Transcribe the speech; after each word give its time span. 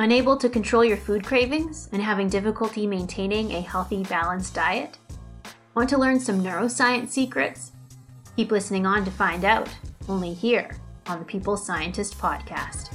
Unable 0.00 0.34
to 0.38 0.48
control 0.48 0.82
your 0.82 0.96
food 0.96 1.26
cravings 1.26 1.90
and 1.92 2.00
having 2.00 2.30
difficulty 2.30 2.86
maintaining 2.86 3.50
a 3.50 3.60
healthy, 3.60 4.02
balanced 4.04 4.54
diet? 4.54 4.96
Want 5.74 5.90
to 5.90 5.98
learn 5.98 6.18
some 6.18 6.42
neuroscience 6.42 7.10
secrets? 7.10 7.72
Keep 8.34 8.50
listening 8.50 8.86
on 8.86 9.04
to 9.04 9.10
find 9.10 9.44
out, 9.44 9.68
only 10.08 10.32
here 10.32 10.74
on 11.06 11.18
the 11.18 11.24
People's 11.26 11.66
Scientist 11.66 12.16
podcast. 12.16 12.94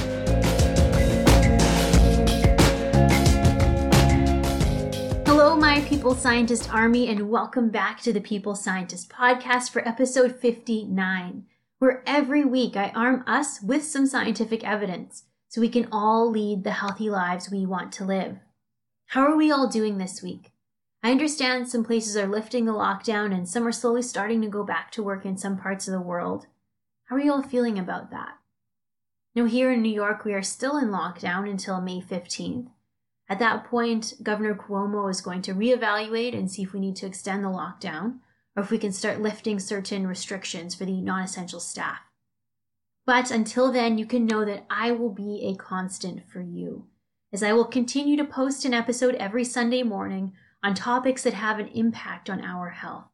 Hello, 5.51 5.59
my 5.59 5.81
People's 5.81 6.21
Scientist 6.21 6.73
Army, 6.73 7.09
and 7.09 7.29
welcome 7.29 7.67
back 7.67 7.99
to 8.03 8.13
the 8.13 8.21
People's 8.21 8.63
Scientist 8.63 9.09
Podcast 9.09 9.69
for 9.69 9.85
episode 9.85 10.39
59, 10.39 11.43
where 11.77 12.01
every 12.05 12.45
week 12.45 12.77
I 12.77 12.93
arm 12.95 13.25
us 13.27 13.61
with 13.61 13.83
some 13.83 14.07
scientific 14.07 14.63
evidence 14.63 15.25
so 15.49 15.59
we 15.59 15.67
can 15.67 15.89
all 15.91 16.31
lead 16.31 16.63
the 16.63 16.71
healthy 16.71 17.09
lives 17.09 17.51
we 17.51 17.65
want 17.65 17.91
to 17.91 18.05
live. 18.05 18.37
How 19.07 19.23
are 19.23 19.35
we 19.35 19.51
all 19.51 19.67
doing 19.67 19.97
this 19.97 20.23
week? 20.23 20.53
I 21.03 21.11
understand 21.11 21.67
some 21.67 21.83
places 21.83 22.15
are 22.15 22.27
lifting 22.27 22.63
the 22.63 22.71
lockdown 22.71 23.35
and 23.35 23.45
some 23.45 23.67
are 23.67 23.73
slowly 23.73 24.03
starting 24.03 24.39
to 24.43 24.47
go 24.47 24.63
back 24.63 24.89
to 24.91 25.03
work 25.03 25.25
in 25.25 25.35
some 25.35 25.57
parts 25.57 25.85
of 25.85 25.91
the 25.91 25.99
world. 25.99 26.47
How 27.07 27.17
are 27.17 27.21
you 27.21 27.33
all 27.33 27.43
feeling 27.43 27.77
about 27.77 28.09
that? 28.11 28.35
Now, 29.35 29.43
here 29.43 29.69
in 29.69 29.81
New 29.81 29.91
York, 29.91 30.23
we 30.23 30.33
are 30.33 30.41
still 30.41 30.77
in 30.77 30.91
lockdown 30.91 31.49
until 31.49 31.81
May 31.81 31.99
15th. 31.99 32.69
At 33.31 33.39
that 33.39 33.63
point, 33.63 34.15
Governor 34.21 34.53
Cuomo 34.53 35.09
is 35.09 35.21
going 35.21 35.41
to 35.43 35.53
reevaluate 35.53 36.37
and 36.37 36.51
see 36.51 36.63
if 36.63 36.73
we 36.73 36.81
need 36.81 36.97
to 36.97 37.05
extend 37.05 37.45
the 37.45 37.47
lockdown 37.47 38.19
or 38.57 38.63
if 38.63 38.69
we 38.69 38.77
can 38.77 38.91
start 38.91 39.21
lifting 39.21 39.57
certain 39.57 40.05
restrictions 40.05 40.75
for 40.75 40.83
the 40.83 40.99
non 40.99 41.23
essential 41.23 41.61
staff. 41.61 41.99
But 43.05 43.31
until 43.31 43.71
then, 43.71 43.97
you 43.97 44.05
can 44.05 44.25
know 44.25 44.43
that 44.43 44.65
I 44.69 44.91
will 44.91 45.13
be 45.13 45.45
a 45.45 45.55
constant 45.55 46.29
for 46.29 46.41
you, 46.41 46.87
as 47.31 47.41
I 47.41 47.53
will 47.53 47.63
continue 47.63 48.17
to 48.17 48.25
post 48.25 48.65
an 48.65 48.73
episode 48.73 49.15
every 49.15 49.45
Sunday 49.45 49.81
morning 49.81 50.33
on 50.61 50.73
topics 50.73 51.23
that 51.23 51.33
have 51.33 51.57
an 51.57 51.69
impact 51.69 52.29
on 52.29 52.43
our 52.43 52.71
health. 52.71 53.05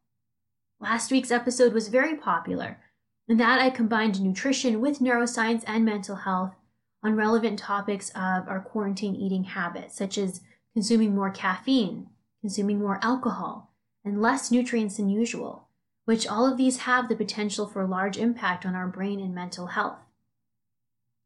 Last 0.80 1.12
week's 1.12 1.30
episode 1.30 1.72
was 1.72 1.86
very 1.86 2.16
popular, 2.16 2.80
in 3.28 3.36
that 3.36 3.60
I 3.60 3.70
combined 3.70 4.20
nutrition 4.20 4.80
with 4.80 4.98
neuroscience 4.98 5.62
and 5.68 5.84
mental 5.84 6.16
health 6.16 6.56
on 7.02 7.16
relevant 7.16 7.58
topics 7.58 8.10
of 8.10 8.48
our 8.48 8.60
quarantine 8.60 9.14
eating 9.14 9.44
habits, 9.44 9.96
such 9.96 10.18
as 10.18 10.40
consuming 10.74 11.14
more 11.14 11.30
caffeine, 11.30 12.08
consuming 12.40 12.78
more 12.78 12.98
alcohol, 13.02 13.72
and 14.04 14.20
less 14.20 14.50
nutrients 14.50 14.96
than 14.96 15.08
usual, 15.08 15.68
which 16.04 16.26
all 16.26 16.50
of 16.50 16.56
these 16.56 16.78
have 16.78 17.08
the 17.08 17.16
potential 17.16 17.66
for 17.66 17.86
large 17.86 18.16
impact 18.16 18.64
on 18.64 18.74
our 18.74 18.88
brain 18.88 19.20
and 19.20 19.34
mental 19.34 19.66
health. 19.68 19.98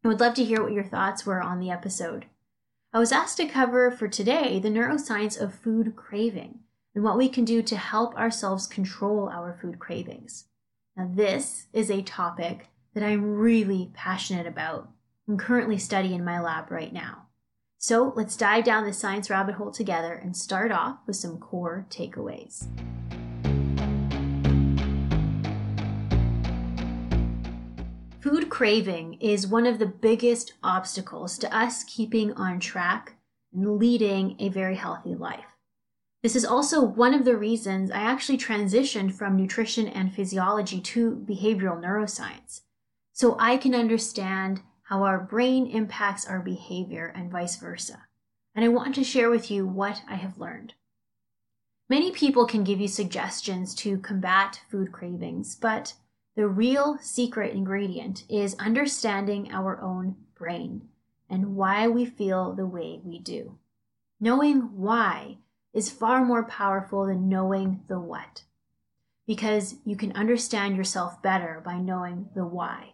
I 0.04 0.08
would 0.08 0.20
love 0.20 0.34
to 0.34 0.44
hear 0.44 0.62
what 0.62 0.72
your 0.72 0.84
thoughts 0.84 1.24
were 1.24 1.40
on 1.40 1.60
the 1.60 1.70
episode. 1.70 2.26
I 2.92 2.98
was 2.98 3.12
asked 3.12 3.36
to 3.38 3.46
cover 3.46 3.90
for 3.90 4.08
today 4.08 4.58
the 4.58 4.68
neuroscience 4.68 5.40
of 5.40 5.54
food 5.54 5.96
craving 5.96 6.58
and 6.94 7.02
what 7.02 7.16
we 7.16 7.28
can 7.28 7.44
do 7.44 7.62
to 7.62 7.76
help 7.76 8.14
ourselves 8.16 8.66
control 8.66 9.28
our 9.28 9.56
food 9.60 9.78
cravings. 9.78 10.46
Now, 10.96 11.08
this 11.10 11.68
is 11.72 11.90
a 11.90 12.02
topic 12.02 12.68
that 12.94 13.02
I'm 13.02 13.36
really 13.36 13.90
passionate 13.94 14.46
about 14.46 14.90
I'm 15.28 15.38
currently 15.38 15.78
studying 15.78 16.16
in 16.16 16.24
my 16.24 16.40
lab 16.40 16.70
right 16.70 16.92
now. 16.92 17.28
So 17.78 18.12
let's 18.16 18.36
dive 18.36 18.64
down 18.64 18.84
the 18.84 18.92
science 18.92 19.30
rabbit 19.30 19.54
hole 19.54 19.70
together 19.70 20.14
and 20.14 20.36
start 20.36 20.72
off 20.72 20.98
with 21.06 21.14
some 21.14 21.38
core 21.38 21.86
takeaways. 21.90 22.66
Food 28.20 28.50
craving 28.50 29.14
is 29.20 29.46
one 29.46 29.66
of 29.66 29.78
the 29.78 29.86
biggest 29.86 30.54
obstacles 30.62 31.38
to 31.38 31.56
us 31.56 31.84
keeping 31.84 32.32
on 32.32 32.58
track 32.58 33.14
and 33.52 33.78
leading 33.78 34.34
a 34.40 34.48
very 34.48 34.76
healthy 34.76 35.14
life. 35.14 35.44
This 36.22 36.34
is 36.34 36.44
also 36.44 36.82
one 36.82 37.14
of 37.14 37.24
the 37.24 37.36
reasons 37.36 37.90
I 37.92 37.98
actually 37.98 38.38
transitioned 38.38 39.12
from 39.12 39.36
nutrition 39.36 39.86
and 39.86 40.12
physiology 40.12 40.80
to 40.80 41.24
behavioral 41.28 41.80
neuroscience. 41.80 42.62
So 43.12 43.36
I 43.38 43.56
can 43.56 43.74
understand 43.74 44.62
how 44.92 45.04
our 45.04 45.18
brain 45.18 45.66
impacts 45.68 46.26
our 46.26 46.40
behavior, 46.40 47.10
and 47.16 47.32
vice 47.32 47.56
versa. 47.56 47.98
And 48.54 48.62
I 48.62 48.68
want 48.68 48.94
to 48.96 49.02
share 49.02 49.30
with 49.30 49.50
you 49.50 49.66
what 49.66 50.02
I 50.06 50.16
have 50.16 50.36
learned. 50.36 50.74
Many 51.88 52.10
people 52.10 52.44
can 52.44 52.62
give 52.62 52.78
you 52.78 52.88
suggestions 52.88 53.74
to 53.76 53.96
combat 53.96 54.60
food 54.70 54.92
cravings, 54.92 55.56
but 55.56 55.94
the 56.36 56.46
real 56.46 56.98
secret 57.00 57.54
ingredient 57.54 58.24
is 58.28 58.54
understanding 58.58 59.50
our 59.50 59.80
own 59.80 60.16
brain 60.34 60.90
and 61.26 61.56
why 61.56 61.88
we 61.88 62.04
feel 62.04 62.52
the 62.52 62.66
way 62.66 63.00
we 63.02 63.18
do. 63.18 63.56
Knowing 64.20 64.76
why 64.76 65.38
is 65.72 65.88
far 65.88 66.22
more 66.22 66.44
powerful 66.44 67.06
than 67.06 67.30
knowing 67.30 67.80
the 67.88 67.98
what, 67.98 68.42
because 69.26 69.76
you 69.86 69.96
can 69.96 70.12
understand 70.12 70.76
yourself 70.76 71.22
better 71.22 71.62
by 71.64 71.78
knowing 71.78 72.28
the 72.34 72.44
why 72.44 72.92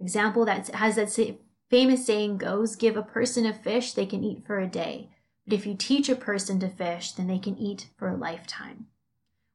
example 0.00 0.44
that 0.44 0.68
has 0.68 0.96
that 0.96 1.36
famous 1.68 2.06
saying 2.06 2.38
goes 2.38 2.76
give 2.76 2.96
a 2.96 3.02
person 3.02 3.46
a 3.46 3.52
fish 3.52 3.92
they 3.92 4.06
can 4.06 4.22
eat 4.22 4.46
for 4.46 4.58
a 4.58 4.66
day. 4.66 5.10
But 5.46 5.54
if 5.54 5.66
you 5.66 5.74
teach 5.74 6.08
a 6.08 6.16
person 6.16 6.60
to 6.60 6.68
fish 6.68 7.12
then 7.12 7.26
they 7.26 7.38
can 7.38 7.56
eat 7.58 7.88
for 7.96 8.08
a 8.08 8.16
lifetime. 8.16 8.86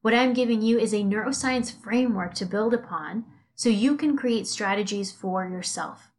What 0.00 0.14
i'm 0.14 0.32
giving 0.32 0.62
you 0.62 0.78
is 0.78 0.92
a 0.92 1.02
neuroscience 1.02 1.72
framework 1.72 2.34
to 2.34 2.46
build 2.46 2.74
upon 2.74 3.24
so 3.54 3.68
you 3.68 3.96
can 3.96 4.16
create 4.16 4.46
strategies 4.46 5.12
for 5.12 5.46
yourself. 5.46 6.10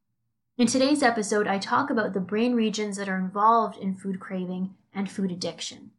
In 0.57 0.67
today's 0.67 1.03
episode 1.03 1.47
i 1.47 1.57
talk 1.57 1.89
about 1.89 2.13
the 2.13 2.19
brain 2.19 2.55
regions 2.55 2.97
that 2.97 3.09
are 3.09 3.17
involved 3.17 3.77
in 3.77 3.95
food 3.95 4.19
craving 4.19 4.75
and 4.93 5.11
food 5.11 5.31
addiction. 5.31 5.91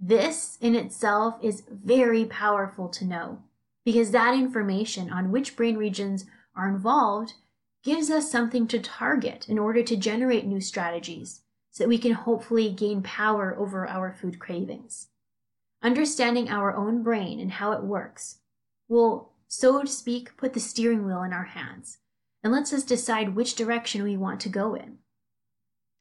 This 0.00 0.58
in 0.60 0.74
itself 0.74 1.36
is 1.42 1.62
very 1.70 2.24
powerful 2.24 2.88
to 2.88 3.04
know 3.04 3.42
because 3.84 4.10
that 4.10 4.34
information 4.34 5.10
on 5.10 5.30
which 5.30 5.56
brain 5.56 5.76
regions 5.76 6.26
are 6.56 6.68
involved 6.68 7.34
gives 7.82 8.10
us 8.10 8.30
something 8.30 8.66
to 8.68 8.78
target 8.78 9.48
in 9.48 9.58
order 9.58 9.82
to 9.82 9.96
generate 9.96 10.46
new 10.46 10.60
strategies 10.60 11.40
so 11.70 11.84
that 11.84 11.88
we 11.88 11.98
can 11.98 12.12
hopefully 12.12 12.70
gain 12.70 13.02
power 13.02 13.56
over 13.58 13.88
our 13.88 14.12
food 14.12 14.38
cravings. 14.38 15.08
Understanding 15.82 16.48
our 16.48 16.76
own 16.76 17.02
brain 17.02 17.40
and 17.40 17.52
how 17.52 17.72
it 17.72 17.82
works 17.82 18.38
will, 18.88 19.32
so 19.48 19.82
to 19.82 19.88
speak, 19.88 20.36
put 20.36 20.52
the 20.52 20.60
steering 20.60 21.04
wheel 21.04 21.22
in 21.22 21.32
our 21.32 21.44
hands 21.44 21.98
and 22.44 22.52
lets 22.52 22.72
us 22.72 22.84
decide 22.84 23.34
which 23.34 23.54
direction 23.54 24.02
we 24.02 24.16
want 24.16 24.40
to 24.40 24.48
go 24.48 24.74
in. 24.74 24.98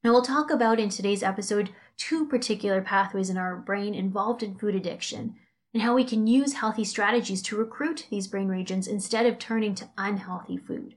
Now, 0.03 0.11
we'll 0.11 0.23
talk 0.23 0.49
about 0.49 0.79
in 0.79 0.89
today's 0.89 1.23
episode 1.23 1.69
two 1.95 2.27
particular 2.27 2.81
pathways 2.81 3.29
in 3.29 3.37
our 3.37 3.55
brain 3.55 3.93
involved 3.93 4.43
in 4.43 4.55
food 4.55 4.75
addiction 4.75 5.35
and 5.73 5.83
how 5.83 5.95
we 5.95 6.03
can 6.03 6.27
use 6.27 6.53
healthy 6.53 6.83
strategies 6.83 7.41
to 7.43 7.55
recruit 7.55 8.07
these 8.09 8.27
brain 8.27 8.47
regions 8.47 8.87
instead 8.87 9.25
of 9.25 9.39
turning 9.39 9.73
to 9.75 9.89
unhealthy 9.97 10.57
food. 10.57 10.95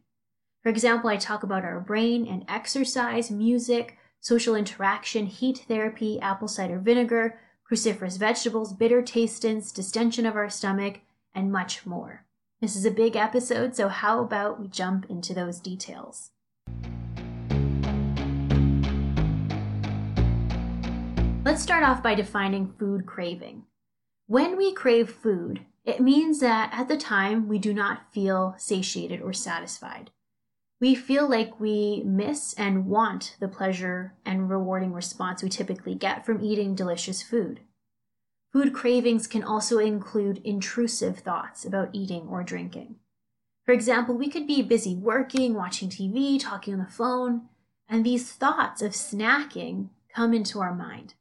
For 0.65 0.71
example, 0.71 1.11
I 1.11 1.19
talk 1.19 1.43
about 1.43 1.63
our 1.63 1.79
brain 1.79 2.27
and 2.27 2.43
exercise, 2.49 3.31
music, 3.31 3.99
social 4.21 4.57
interaction, 4.57 5.27
heat 5.27 5.63
therapy, 5.69 6.19
apple 6.21 6.49
cider 6.49 6.79
vinegar, 6.79 7.39
cruciferous 7.71 8.17
vegetables, 8.17 8.73
bitter 8.73 9.03
tastings, 9.03 9.75
distension 9.75 10.25
of 10.25 10.37
our 10.37 10.49
stomach, 10.49 11.01
and 11.35 11.53
much 11.53 11.85
more. 11.85 12.25
This 12.63 12.77
is 12.77 12.87
a 12.87 12.91
big 12.91 13.15
episode, 13.15 13.77
so 13.77 13.89
how 13.89 14.23
about 14.23 14.59
we 14.59 14.67
jump 14.69 15.05
into 15.11 15.35
those 15.35 15.61
details? 15.61 16.31
Let's 21.45 21.63
start 21.63 21.85
off 21.85 22.03
by 22.03 22.15
defining 22.15 22.73
food 22.79 23.05
craving. 23.05 23.65
When 24.29 24.57
we 24.57 24.73
crave 24.73 25.11
food, 25.11 25.61
it 25.85 26.01
means 26.01 26.41
that 26.41 26.71
at 26.73 26.89
the 26.89 26.97
time 26.97 27.49
we 27.49 27.59
do 27.59 27.75
not 27.75 28.15
feel 28.15 28.55
satiated 28.57 29.21
or 29.21 29.35
satisfied. 29.35 30.11
We 30.81 30.95
feel 30.95 31.29
like 31.29 31.61
we 31.61 32.03
miss 32.05 32.53
and 32.55 32.87
want 32.87 33.37
the 33.41 33.49
pleasure 33.49 34.15
and 34.25 34.51
rewarding 34.51 34.93
response 34.93 35.43
we 35.43 35.49
typically 35.49 35.95
get 35.95 36.27
from 36.27 36.43
eating 36.43 36.75
delicious 36.75 37.23
food. 37.23 37.61
Food 38.53 38.73
cravings 38.73 39.27
can 39.27 39.43
also 39.43 39.79
include 39.79 40.41
intrusive 40.45 41.19
thoughts 41.19 41.65
about 41.65 41.91
eating 41.93 42.29
or 42.29 42.43
drinking. 42.43 42.97
For 43.65 43.73
example, 43.73 44.17
we 44.17 44.29
could 44.29 44.47
be 44.47 44.63
busy 44.63 44.95
working, 44.95 45.55
watching 45.55 45.89
TV, 45.89 46.39
talking 46.39 46.75
on 46.75 46.81
the 46.81 46.87
phone, 46.87 47.49
and 47.89 48.05
these 48.05 48.31
thoughts 48.33 48.83
of 48.83 48.93
snacking 48.93 49.89
come 50.15 50.35
into 50.35 50.61
our 50.61 50.75
mind. 50.75 51.15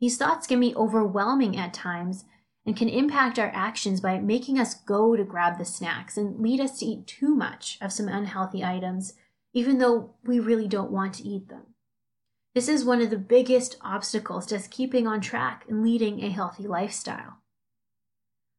These 0.00 0.16
thoughts 0.16 0.46
can 0.46 0.60
be 0.60 0.74
overwhelming 0.74 1.56
at 1.56 1.74
times 1.74 2.24
and 2.66 2.76
can 2.76 2.88
impact 2.88 3.38
our 3.38 3.52
actions 3.54 4.00
by 4.00 4.18
making 4.18 4.58
us 4.58 4.74
go 4.74 5.14
to 5.14 5.22
grab 5.22 5.56
the 5.56 5.64
snacks 5.64 6.16
and 6.16 6.40
lead 6.40 6.60
us 6.60 6.78
to 6.80 6.84
eat 6.84 7.06
too 7.06 7.34
much 7.34 7.78
of 7.80 7.92
some 7.92 8.08
unhealthy 8.08 8.64
items, 8.64 9.14
even 9.54 9.78
though 9.78 10.14
we 10.24 10.40
really 10.40 10.66
don't 10.66 10.90
want 10.90 11.14
to 11.14 11.26
eat 11.26 11.48
them. 11.48 11.62
This 12.54 12.68
is 12.68 12.84
one 12.84 13.00
of 13.00 13.10
the 13.10 13.18
biggest 13.18 13.76
obstacles 13.82 14.46
to 14.46 14.56
us 14.56 14.66
keeping 14.66 15.06
on 15.06 15.20
track 15.20 15.64
and 15.68 15.82
leading 15.82 16.24
a 16.24 16.30
healthy 16.30 16.66
lifestyle. 16.66 17.38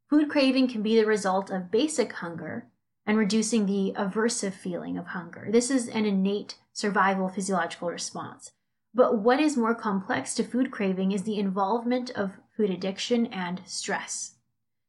Food 0.09 0.29
craving 0.29 0.69
can 0.69 0.81
be 0.81 0.95
the 0.95 1.05
result 1.05 1.49
of 1.49 1.69
basic 1.71 2.13
hunger 2.13 2.67
and 3.05 3.17
reducing 3.17 3.65
the 3.65 3.93
aversive 3.97 4.53
feeling 4.53 4.97
of 4.97 5.07
hunger. 5.07 5.49
This 5.51 5.69
is 5.69 5.89
an 5.89 6.05
innate 6.05 6.55
survival 6.71 7.27
physiological 7.27 7.89
response. 7.89 8.51
But 8.93 9.17
what 9.17 9.39
is 9.39 9.57
more 9.57 9.75
complex 9.75 10.33
to 10.35 10.43
food 10.43 10.71
craving 10.71 11.11
is 11.11 11.23
the 11.23 11.39
involvement 11.39 12.09
of 12.11 12.37
food 12.57 12.71
addiction 12.71 13.27
and 13.27 13.61
stress. 13.65 14.33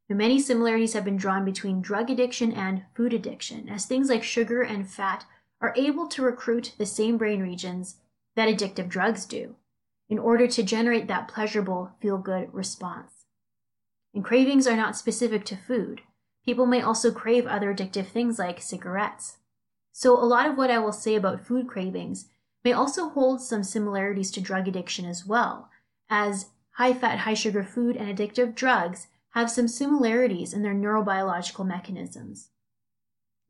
Now, 0.09 0.17
many 0.17 0.41
similarities 0.41 0.95
have 0.95 1.05
been 1.05 1.19
drawn 1.19 1.45
between 1.45 1.83
drug 1.83 2.09
addiction 2.09 2.51
and 2.51 2.85
food 2.95 3.13
addiction, 3.13 3.69
as 3.69 3.85
things 3.85 4.09
like 4.09 4.25
sugar 4.25 4.63
and 4.63 4.91
fat 4.91 5.27
are 5.61 5.75
able 5.77 6.09
to 6.09 6.23
recruit 6.23 6.73
the 6.79 6.87
same 6.87 7.19
brain 7.19 7.43
regions 7.43 7.97
that 8.35 8.49
addictive 8.49 8.89
drugs 8.89 9.27
do 9.27 9.57
in 10.09 10.19
order 10.19 10.47
to 10.47 10.63
generate 10.63 11.07
that 11.09 11.29
pleasurable, 11.29 11.93
feel 12.01 12.17
good 12.17 12.53
response. 12.55 13.27
And 14.15 14.25
cravings 14.25 14.67
are 14.67 14.77
not 14.77 14.97
specific 14.97 15.45
to 15.47 15.57
food. 15.57 16.01
People 16.45 16.65
may 16.65 16.81
also 16.81 17.13
crave 17.13 17.47
other 17.47 17.75
addictive 17.75 18.07
things 18.07 18.39
like 18.39 18.63
cigarettes. 18.63 19.37
So, 19.93 20.17
a 20.17 20.25
lot 20.25 20.49
of 20.49 20.57
what 20.57 20.71
I 20.71 20.79
will 20.79 20.93
say 20.93 21.15
about 21.15 21.45
food 21.45 21.69
cravings 21.69 22.29
may 22.65 22.73
also 22.73 23.11
hold 23.11 23.43
some 23.43 23.63
similarities 23.63 24.31
to 24.31 24.41
drug 24.41 24.67
addiction 24.67 25.05
as 25.05 25.27
well, 25.27 25.69
as 26.09 26.47
high 26.79 26.95
fat, 26.95 27.19
high 27.19 27.35
sugar 27.35 27.65
food 27.65 27.97
and 27.97 28.09
addictive 28.17 28.55
drugs 28.55 29.09
have 29.31 29.51
some 29.51 29.67
similarities 29.67 30.55
in 30.55 30.63
their 30.63 30.75
neurobiological 30.75 31.67
mechanisms, 31.67 32.51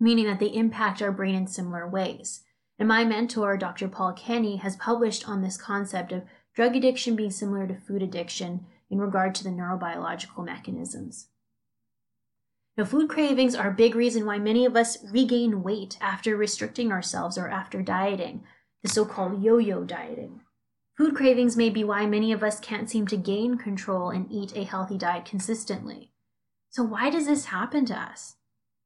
meaning 0.00 0.24
that 0.24 0.40
they 0.40 0.46
impact 0.46 1.02
our 1.02 1.12
brain 1.12 1.34
in 1.34 1.46
similar 1.46 1.86
ways. 1.86 2.42
And 2.78 2.88
my 2.88 3.04
mentor, 3.04 3.58
Dr. 3.58 3.86
Paul 3.86 4.14
Kenny, 4.14 4.56
has 4.56 4.76
published 4.76 5.28
on 5.28 5.42
this 5.42 5.58
concept 5.58 6.10
of 6.10 6.22
drug 6.54 6.74
addiction 6.74 7.16
being 7.16 7.30
similar 7.30 7.66
to 7.66 7.74
food 7.74 8.02
addiction 8.02 8.64
in 8.90 8.98
regard 8.98 9.34
to 9.34 9.44
the 9.44 9.50
neurobiological 9.50 10.42
mechanisms. 10.42 11.28
Now, 12.78 12.86
food 12.86 13.10
cravings 13.10 13.54
are 13.54 13.70
a 13.70 13.74
big 13.74 13.94
reason 13.94 14.24
why 14.24 14.38
many 14.38 14.64
of 14.64 14.74
us 14.74 15.04
regain 15.04 15.62
weight 15.62 15.98
after 16.00 16.34
restricting 16.34 16.90
ourselves 16.90 17.36
or 17.36 17.48
after 17.48 17.82
dieting, 17.82 18.44
the 18.82 18.88
so 18.88 19.04
called 19.04 19.42
yo 19.42 19.58
yo 19.58 19.84
dieting. 19.84 20.40
Food 20.98 21.14
cravings 21.14 21.56
may 21.56 21.70
be 21.70 21.84
why 21.84 22.06
many 22.06 22.32
of 22.32 22.42
us 22.42 22.58
can't 22.58 22.90
seem 22.90 23.06
to 23.06 23.16
gain 23.16 23.56
control 23.56 24.10
and 24.10 24.26
eat 24.32 24.56
a 24.56 24.64
healthy 24.64 24.98
diet 24.98 25.24
consistently. 25.24 26.10
So, 26.70 26.82
why 26.82 27.08
does 27.08 27.26
this 27.26 27.44
happen 27.44 27.86
to 27.86 27.94
us? 27.94 28.34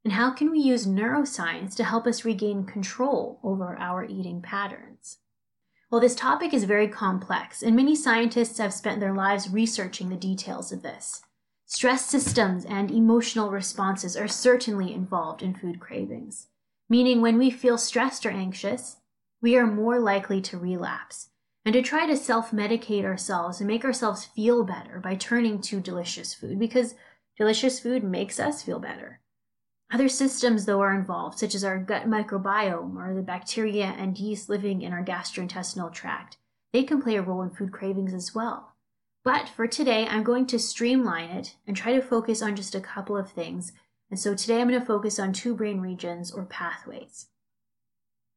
And 0.05 0.13
how 0.13 0.31
can 0.31 0.51
we 0.51 0.59
use 0.59 0.87
neuroscience 0.87 1.75
to 1.77 1.85
help 1.85 2.07
us 2.07 2.23
regain 2.23 2.67
control 2.67 3.41
over 3.43 3.79
our 3.79 4.05
eating 4.05 4.43
patterns? 4.43 5.21
Well, 5.91 6.03
this 6.03 6.15
topic 6.15 6.53
is 6.53 6.65
very 6.65 6.87
complex, 6.87 7.63
and 7.63 7.75
many 7.75 7.97
scientists 7.97 8.59
have 8.59 8.75
spent 8.75 9.01
their 9.01 9.15
lives 9.15 9.49
researching 9.49 10.11
the 10.11 10.17
details 10.17 10.71
of 10.71 10.83
this. 10.83 11.23
Stress 11.65 12.05
systems 12.05 12.67
and 12.67 12.91
emotional 12.91 13.51
responses 13.51 14.19
are 14.19 14.29
certainly 14.29 14.93
involved 14.93 15.41
in 15.41 15.55
food 15.55 15.81
cravings, 15.81 16.49
meaning 16.91 17.23
when 17.23 17.39
we 17.39 17.51
feel 17.51 17.79
stressed 17.79 18.27
or 18.27 18.31
anxious, 18.31 18.99
we 19.41 19.57
are 19.57 19.67
more 19.67 19.99
likely 19.99 20.43
to 20.43 20.59
relapse 20.59 21.31
and 21.65 21.73
to 21.73 21.83
try 21.83 22.07
to 22.07 22.17
self 22.17 22.51
medicate 22.51 23.05
ourselves 23.05 23.61
and 23.61 23.69
make 23.69 23.85
ourselves 23.85 24.25
feel 24.25 24.65
better 24.65 25.01
by 25.01 25.15
turning 25.15 25.61
to 25.63 25.81
delicious 25.81 26.35
food 26.35 26.59
because 26.59 26.95
delicious 27.37 27.79
food 27.81 28.03
makes 28.03 28.41
us 28.41 28.63
feel 28.63 28.79
better. 28.79 29.21
Other 29.93 30.09
systems, 30.09 30.65
though, 30.65 30.81
are 30.81 30.95
involved, 30.95 31.39
such 31.39 31.55
as 31.55 31.65
our 31.65 31.79
gut 31.79 32.07
microbiome 32.07 32.97
or 32.97 33.15
the 33.15 33.21
bacteria 33.21 33.95
and 33.99 34.19
yeast 34.19 34.49
living 34.49 34.81
in 34.81 34.93
our 34.93 35.05
gastrointestinal 35.05 35.93
tract. 35.93 36.39
They 36.73 36.83
can 36.83 37.03
play 37.03 37.17
a 37.17 37.23
role 37.23 37.43
in 37.43 37.51
food 37.51 37.73
cravings 37.73 38.15
as 38.15 38.35
well. 38.35 38.73
But 39.23 39.51
for 39.51 39.67
today, 39.67 40.07
I'm 40.09 40.23
going 40.23 40.47
to 40.47 40.59
streamline 40.59 41.31
it 41.31 41.57
and 41.67 41.77
try 41.77 41.93
to 41.93 42.01
focus 42.01 42.43
on 42.43 42.57
just 42.57 42.75
a 42.75 42.81
couple 42.81 43.17
of 43.17 43.31
things. 43.31 43.73
And 44.11 44.19
so 44.19 44.35
today 44.35 44.61
I'm 44.61 44.69
going 44.69 44.81
to 44.81 44.87
focus 44.87 45.19
on 45.19 45.33
two 45.33 45.55
brain 45.55 45.81
regions 45.81 46.33
or 46.33 46.45
pathways. 46.45 47.29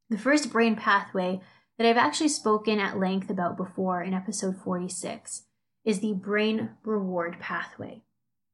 The 0.10 0.18
first 0.18 0.51
brain 0.51 0.75
pathway 0.75 1.42
that 1.77 1.88
I've 1.88 1.98
actually 1.98 2.30
spoken 2.30 2.80
at 2.80 3.00
length 3.00 3.30
about 3.30 3.57
before 3.57 4.01
in 4.01 4.13
episode 4.13 4.57
46 4.57 5.44
is 5.83 6.00
the 6.00 6.13
brain 6.13 6.72
reward 6.83 7.39
pathway. 7.39 8.01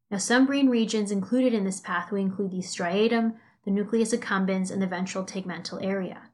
Now, 0.10 0.18
some 0.18 0.46
brain 0.46 0.70
regions 0.70 1.12
included 1.12 1.54
in 1.54 1.64
this 1.64 1.80
pathway 1.80 2.22
include 2.22 2.52
the 2.52 2.58
striatum, 2.58 3.36
the 3.64 3.72
nucleus 3.72 4.14
accumbens, 4.14 4.72
and 4.72 4.82
the 4.82 4.88
ventral 4.88 5.24
tegmental 5.24 5.84
area. 5.84 6.30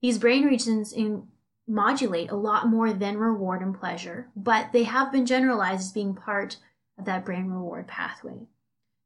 These 0.00 0.18
brain 0.18 0.44
regions 0.44 0.92
in, 0.92 1.28
modulate 1.68 2.30
a 2.30 2.36
lot 2.36 2.68
more 2.68 2.92
than 2.92 3.16
reward 3.18 3.62
and 3.62 3.78
pleasure, 3.78 4.28
but 4.34 4.72
they 4.72 4.82
have 4.82 5.12
been 5.12 5.26
generalized 5.26 5.82
as 5.82 5.92
being 5.92 6.14
part 6.14 6.56
of 6.98 7.04
that 7.04 7.24
brain 7.24 7.46
reward 7.46 7.86
pathway. 7.86 8.48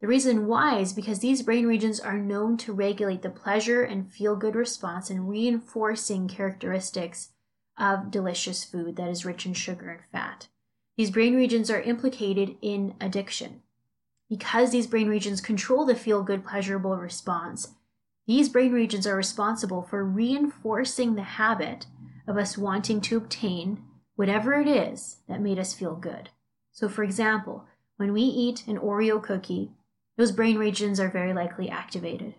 The 0.00 0.06
reason 0.06 0.46
why 0.46 0.78
is 0.78 0.92
because 0.92 1.20
these 1.20 1.42
brain 1.42 1.66
regions 1.66 2.00
are 2.00 2.18
known 2.18 2.58
to 2.58 2.72
regulate 2.72 3.22
the 3.22 3.30
pleasure 3.30 3.82
and 3.82 4.12
feel 4.12 4.36
good 4.36 4.54
response 4.54 5.08
and 5.08 5.28
reinforcing 5.28 6.28
characteristics 6.28 7.30
of 7.78 8.10
delicious 8.10 8.62
food 8.62 8.96
that 8.96 9.08
is 9.08 9.24
rich 9.24 9.46
in 9.46 9.54
sugar 9.54 9.88
and 9.88 10.00
fat. 10.12 10.48
These 10.96 11.10
brain 11.10 11.34
regions 11.34 11.70
are 11.70 11.80
implicated 11.80 12.56
in 12.60 12.94
addiction. 13.00 13.62
Because 14.28 14.70
these 14.70 14.86
brain 14.86 15.08
regions 15.08 15.40
control 15.40 15.84
the 15.84 15.94
feel 15.94 16.22
good, 16.22 16.44
pleasurable 16.44 16.96
response, 16.96 17.74
these 18.26 18.48
brain 18.48 18.72
regions 18.72 19.06
are 19.06 19.16
responsible 19.16 19.82
for 19.82 20.04
reinforcing 20.04 21.14
the 21.14 21.22
habit 21.22 21.86
of 22.26 22.36
us 22.36 22.58
wanting 22.58 23.00
to 23.02 23.16
obtain 23.16 23.84
whatever 24.16 24.54
it 24.54 24.66
is 24.66 25.18
that 25.28 25.40
made 25.40 25.58
us 25.58 25.74
feel 25.74 25.94
good. 25.94 26.30
So, 26.72 26.88
for 26.88 27.04
example, 27.04 27.66
when 27.98 28.12
we 28.12 28.22
eat 28.22 28.66
an 28.66 28.78
Oreo 28.78 29.22
cookie, 29.22 29.70
those 30.16 30.32
brain 30.32 30.58
regions 30.58 30.98
are 30.98 31.10
very 31.10 31.32
likely 31.32 31.68
activated. 31.68 32.34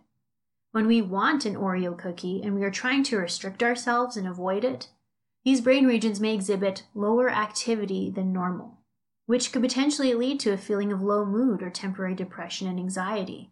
When 0.71 0.87
we 0.87 1.01
want 1.01 1.45
an 1.45 1.55
Oreo 1.55 1.97
cookie 1.97 2.41
and 2.43 2.55
we 2.55 2.63
are 2.63 2.71
trying 2.71 3.03
to 3.03 3.17
restrict 3.17 3.63
ourselves 3.63 4.17
and 4.17 4.27
avoid 4.27 4.63
it, 4.63 4.89
these 5.45 5.61
brain 5.61 5.85
regions 5.85 6.19
may 6.19 6.33
exhibit 6.33 6.83
lower 6.93 7.29
activity 7.29 8.09
than 8.09 8.33
normal, 8.33 8.79
which 9.25 9.51
could 9.51 9.61
potentially 9.61 10.13
lead 10.13 10.39
to 10.41 10.51
a 10.51 10.57
feeling 10.57 10.91
of 10.91 11.01
low 11.01 11.25
mood 11.25 11.63
or 11.63 11.69
temporary 11.69 12.15
depression 12.15 12.67
and 12.67 12.79
anxiety. 12.79 13.51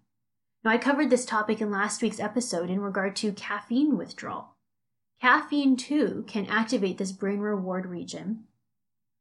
Now, 0.63 0.71
I 0.71 0.77
covered 0.77 1.09
this 1.09 1.25
topic 1.25 1.61
in 1.61 1.71
last 1.71 2.01
week's 2.01 2.19
episode 2.19 2.69
in 2.69 2.81
regard 2.81 3.15
to 3.17 3.31
caffeine 3.31 3.97
withdrawal. 3.97 4.55
Caffeine, 5.21 5.77
too, 5.77 6.25
can 6.27 6.47
activate 6.47 6.97
this 6.97 7.11
brain 7.11 7.39
reward 7.39 7.85
region, 7.85 8.45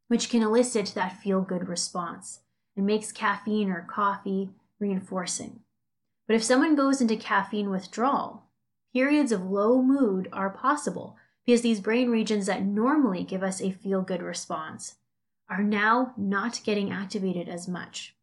which 0.08 0.28
can 0.28 0.42
elicit 0.42 0.92
that 0.94 1.20
feel 1.20 1.42
good 1.42 1.68
response 1.68 2.40
and 2.76 2.86
makes 2.86 3.12
caffeine 3.12 3.70
or 3.70 3.86
coffee 3.88 4.50
reinforcing. 4.80 5.60
But 6.26 6.36
if 6.36 6.44
someone 6.44 6.74
goes 6.74 7.00
into 7.00 7.16
caffeine 7.16 7.70
withdrawal, 7.70 8.44
periods 8.92 9.32
of 9.32 9.50
low 9.50 9.82
mood 9.82 10.28
are 10.32 10.50
possible 10.50 11.16
because 11.44 11.62
these 11.62 11.80
brain 11.80 12.10
regions 12.10 12.46
that 12.46 12.64
normally 12.64 13.24
give 13.24 13.42
us 13.42 13.60
a 13.60 13.70
feel 13.70 14.02
good 14.02 14.22
response 14.22 14.96
are 15.48 15.62
now 15.62 16.14
not 16.16 16.60
getting 16.64 16.90
activated 16.90 17.48
as 17.48 17.68
much. 17.68 18.14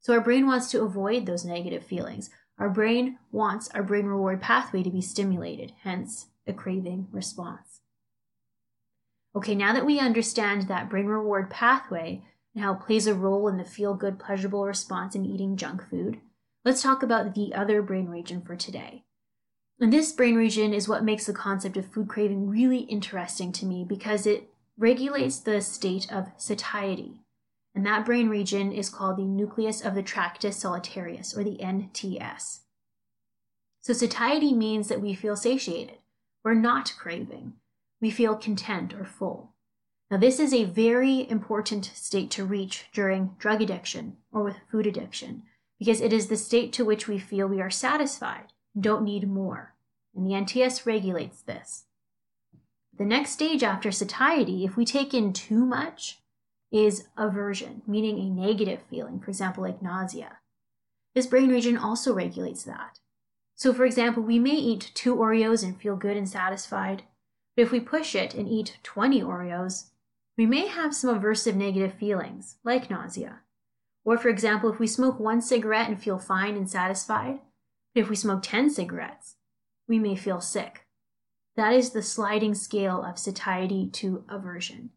So 0.00 0.14
our 0.14 0.20
brain 0.20 0.46
wants 0.46 0.70
to 0.70 0.82
avoid 0.82 1.26
those 1.26 1.44
negative 1.44 1.84
feelings. 1.84 2.30
Our 2.58 2.70
brain 2.70 3.18
wants 3.32 3.68
our 3.70 3.82
brain 3.82 4.06
reward 4.06 4.40
pathway 4.40 4.82
to 4.82 4.90
be 4.90 5.00
stimulated, 5.00 5.72
hence 5.82 6.26
the 6.46 6.52
craving 6.52 7.08
response. 7.10 7.80
Okay, 9.36 9.54
now 9.54 9.72
that 9.72 9.86
we 9.86 9.98
understand 9.98 10.68
that 10.68 10.88
brain 10.88 11.06
reward 11.06 11.50
pathway, 11.50 12.22
and 12.54 12.64
how 12.64 12.74
it 12.74 12.80
plays 12.80 13.06
a 13.06 13.14
role 13.14 13.48
in 13.48 13.56
the 13.56 13.64
feel 13.64 13.94
good, 13.94 14.18
pleasurable 14.18 14.64
response 14.64 15.14
in 15.14 15.24
eating 15.24 15.56
junk 15.56 15.88
food, 15.88 16.20
let's 16.64 16.82
talk 16.82 17.02
about 17.02 17.34
the 17.34 17.54
other 17.54 17.82
brain 17.82 18.08
region 18.08 18.40
for 18.40 18.56
today. 18.56 19.04
And 19.80 19.92
this 19.92 20.12
brain 20.12 20.36
region 20.36 20.72
is 20.72 20.88
what 20.88 21.04
makes 21.04 21.26
the 21.26 21.32
concept 21.32 21.76
of 21.76 21.86
food 21.86 22.08
craving 22.08 22.48
really 22.48 22.80
interesting 22.80 23.50
to 23.52 23.66
me 23.66 23.84
because 23.86 24.26
it 24.26 24.48
regulates 24.78 25.38
the 25.40 25.60
state 25.60 26.10
of 26.12 26.28
satiety. 26.36 27.20
And 27.74 27.84
that 27.84 28.04
brain 28.04 28.28
region 28.28 28.70
is 28.72 28.88
called 28.88 29.16
the 29.16 29.24
nucleus 29.24 29.84
of 29.84 29.96
the 29.96 30.02
tractus 30.02 30.62
solitarius, 30.62 31.36
or 31.36 31.42
the 31.42 31.58
NTS. 31.60 32.60
So, 33.80 33.92
satiety 33.92 34.54
means 34.54 34.88
that 34.88 35.00
we 35.00 35.12
feel 35.14 35.34
satiated, 35.34 35.98
we're 36.44 36.54
not 36.54 36.94
craving. 36.98 37.54
We 38.00 38.10
feel 38.10 38.36
content 38.36 38.94
or 38.94 39.04
full. 39.04 39.53
Now, 40.10 40.18
this 40.18 40.38
is 40.38 40.52
a 40.52 40.64
very 40.64 41.28
important 41.30 41.86
state 41.94 42.30
to 42.32 42.44
reach 42.44 42.86
during 42.92 43.34
drug 43.38 43.62
addiction 43.62 44.18
or 44.32 44.44
with 44.44 44.56
food 44.70 44.86
addiction 44.86 45.44
because 45.78 46.00
it 46.00 46.12
is 46.12 46.28
the 46.28 46.36
state 46.36 46.72
to 46.74 46.84
which 46.84 47.08
we 47.08 47.18
feel 47.18 47.46
we 47.46 47.60
are 47.60 47.70
satisfied 47.70 48.52
and 48.74 48.84
don't 48.84 49.04
need 49.04 49.28
more. 49.28 49.74
And 50.14 50.26
the 50.26 50.34
NTS 50.34 50.86
regulates 50.86 51.42
this. 51.42 51.84
The 52.96 53.04
next 53.04 53.30
stage 53.30 53.62
after 53.64 53.90
satiety, 53.90 54.64
if 54.64 54.76
we 54.76 54.84
take 54.84 55.14
in 55.14 55.32
too 55.32 55.64
much, 55.64 56.20
is 56.70 57.08
aversion, 57.16 57.82
meaning 57.86 58.18
a 58.18 58.28
negative 58.28 58.82
feeling, 58.88 59.20
for 59.20 59.30
example, 59.30 59.64
like 59.64 59.82
nausea. 59.82 60.38
This 61.14 61.26
brain 61.26 61.48
region 61.48 61.76
also 61.76 62.12
regulates 62.12 62.64
that. 62.64 62.98
So, 63.56 63.72
for 63.72 63.84
example, 63.84 64.22
we 64.22 64.38
may 64.38 64.56
eat 64.56 64.90
two 64.94 65.14
Oreos 65.14 65.62
and 65.62 65.80
feel 65.80 65.96
good 65.96 66.16
and 66.16 66.28
satisfied, 66.28 67.04
but 67.56 67.62
if 67.62 67.70
we 67.70 67.80
push 67.80 68.14
it 68.14 68.34
and 68.34 68.48
eat 68.48 68.78
20 68.82 69.22
Oreos, 69.22 69.90
we 70.36 70.46
may 70.46 70.66
have 70.66 70.94
some 70.94 71.18
aversive 71.18 71.54
negative 71.54 71.94
feelings, 71.94 72.56
like 72.64 72.90
nausea. 72.90 73.40
Or, 74.04 74.18
for 74.18 74.28
example, 74.28 74.72
if 74.72 74.78
we 74.78 74.86
smoke 74.86 75.18
one 75.18 75.40
cigarette 75.40 75.88
and 75.88 76.02
feel 76.02 76.18
fine 76.18 76.56
and 76.56 76.68
satisfied, 76.68 77.40
but 77.94 78.02
if 78.02 78.10
we 78.10 78.16
smoke 78.16 78.42
10 78.42 78.70
cigarettes, 78.70 79.36
we 79.88 79.98
may 79.98 80.16
feel 80.16 80.40
sick. 80.40 80.86
That 81.56 81.72
is 81.72 81.90
the 81.90 82.02
sliding 82.02 82.54
scale 82.54 83.04
of 83.04 83.18
satiety 83.18 83.88
to 83.92 84.24
aversion. 84.28 84.90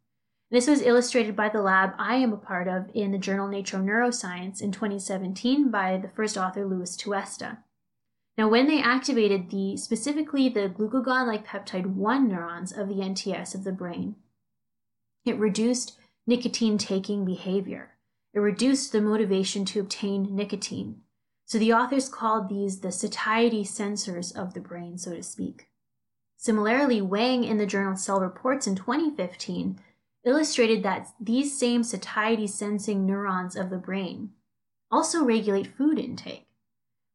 This 0.49 0.67
was 0.67 0.81
illustrated 0.81 1.35
by 1.35 1.49
the 1.49 1.61
lab 1.61 1.91
I 1.99 2.15
am 2.15 2.33
a 2.33 2.37
part 2.37 2.67
of 2.67 2.89
in 2.93 3.11
the 3.11 3.17
journal 3.17 3.47
Nature 3.47 3.77
Neuroscience 3.77 4.61
in 4.61 4.71
2017 4.71 5.69
by 5.69 5.97
the 5.97 6.09
first 6.09 6.37
author 6.37 6.65
Louis 6.65 6.95
Tuesta. 6.97 7.59
Now, 8.37 8.47
when 8.47 8.67
they 8.67 8.81
activated 8.81 9.49
the 9.49 9.77
specifically 9.77 10.47
the 10.47 10.69
glucagon-like 10.69 11.45
peptide 11.45 11.87
1 11.87 12.27
neurons 12.27 12.71
of 12.71 12.87
the 12.87 12.95
NTS 12.95 13.55
of 13.55 13.63
the 13.63 13.71
brain, 13.71 14.15
it 15.27 15.37
reduced 15.37 15.97
nicotine 16.25 16.77
taking 16.77 17.25
behavior. 17.25 17.97
It 18.33 18.39
reduced 18.39 18.91
the 18.91 19.01
motivation 19.01 19.65
to 19.65 19.79
obtain 19.79 20.35
nicotine. 20.35 21.01
So 21.45 21.57
the 21.57 21.73
authors 21.73 22.09
called 22.09 22.49
these 22.49 22.81
the 22.81 22.91
satiety 22.91 23.63
sensors 23.63 24.35
of 24.35 24.53
the 24.53 24.59
brain, 24.59 24.97
so 24.97 25.15
to 25.15 25.23
speak. 25.23 25.67
Similarly, 26.35 27.01
Wang 27.01 27.43
in 27.43 27.57
the 27.57 27.65
journal 27.65 27.95
Cell 27.95 28.19
Reports 28.19 28.67
in 28.67 28.75
2015 28.75 29.79
illustrated 30.23 30.83
that 30.83 31.07
these 31.19 31.57
same 31.57 31.83
satiety 31.83 32.47
sensing 32.47 33.05
neurons 33.05 33.55
of 33.55 33.69
the 33.69 33.77
brain 33.77 34.31
also 34.91 35.23
regulate 35.23 35.75
food 35.75 35.97
intake. 35.97 36.47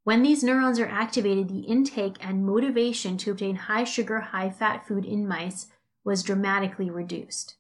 When 0.05 0.23
these 0.23 0.43
neurons 0.43 0.81
are 0.81 0.89
activated, 0.89 1.49
the 1.49 1.61
intake 1.61 2.17
and 2.21 2.45
motivation 2.45 3.17
to 3.19 3.31
obtain 3.31 3.55
high 3.55 3.85
sugar, 3.85 4.21
high 4.21 4.51
fat 4.51 4.87
food 4.87 5.05
in 5.05 5.29
mice 5.29 5.69
was 6.05 6.23
dramatically 6.23 6.91
reduced. 6.91 7.57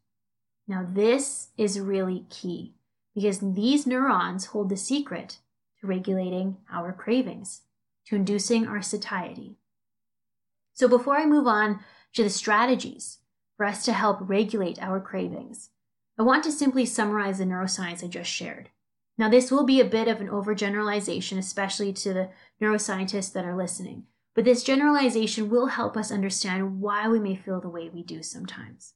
Now, 0.68 0.86
this 0.88 1.48
is 1.56 1.80
really 1.80 2.24
key 2.30 2.74
because 3.14 3.40
these 3.40 3.86
neurons 3.86 4.46
hold 4.46 4.68
the 4.68 4.76
secret 4.76 5.38
to 5.80 5.86
regulating 5.86 6.58
our 6.72 6.92
cravings, 6.92 7.62
to 8.06 8.16
inducing 8.16 8.66
our 8.66 8.82
satiety. 8.82 9.56
So, 10.74 10.88
before 10.88 11.16
I 11.16 11.26
move 11.26 11.46
on 11.46 11.80
to 12.14 12.22
the 12.22 12.30
strategies 12.30 13.18
for 13.56 13.66
us 13.66 13.84
to 13.84 13.92
help 13.92 14.18
regulate 14.20 14.82
our 14.82 15.00
cravings. 15.00 15.70
I 16.18 16.22
want 16.22 16.44
to 16.44 16.52
simply 16.52 16.84
summarize 16.84 17.38
the 17.38 17.44
neuroscience 17.44 18.04
I 18.04 18.08
just 18.08 18.30
shared. 18.30 18.70
Now, 19.18 19.28
this 19.28 19.50
will 19.50 19.64
be 19.64 19.80
a 19.80 19.84
bit 19.84 20.08
of 20.08 20.20
an 20.20 20.28
overgeneralization, 20.28 21.38
especially 21.38 21.92
to 21.92 22.12
the 22.12 22.30
neuroscientists 22.60 23.32
that 23.32 23.44
are 23.44 23.56
listening, 23.56 24.04
but 24.34 24.44
this 24.44 24.64
generalization 24.64 25.50
will 25.50 25.66
help 25.66 25.96
us 25.96 26.10
understand 26.10 26.80
why 26.80 27.08
we 27.08 27.20
may 27.20 27.36
feel 27.36 27.60
the 27.60 27.68
way 27.68 27.88
we 27.88 28.02
do 28.02 28.22
sometimes. 28.22 28.94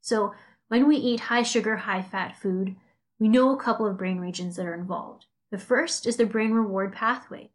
So, 0.00 0.34
when 0.68 0.86
we 0.86 0.96
eat 0.96 1.20
high 1.20 1.42
sugar, 1.42 1.76
high 1.76 2.02
fat 2.02 2.36
food, 2.36 2.76
we 3.18 3.28
know 3.28 3.52
a 3.52 3.60
couple 3.60 3.86
of 3.86 3.98
brain 3.98 4.18
regions 4.18 4.56
that 4.56 4.66
are 4.66 4.74
involved. 4.74 5.26
The 5.50 5.58
first 5.58 6.06
is 6.06 6.16
the 6.16 6.26
brain 6.26 6.52
reward 6.52 6.92
pathway. 6.92 7.50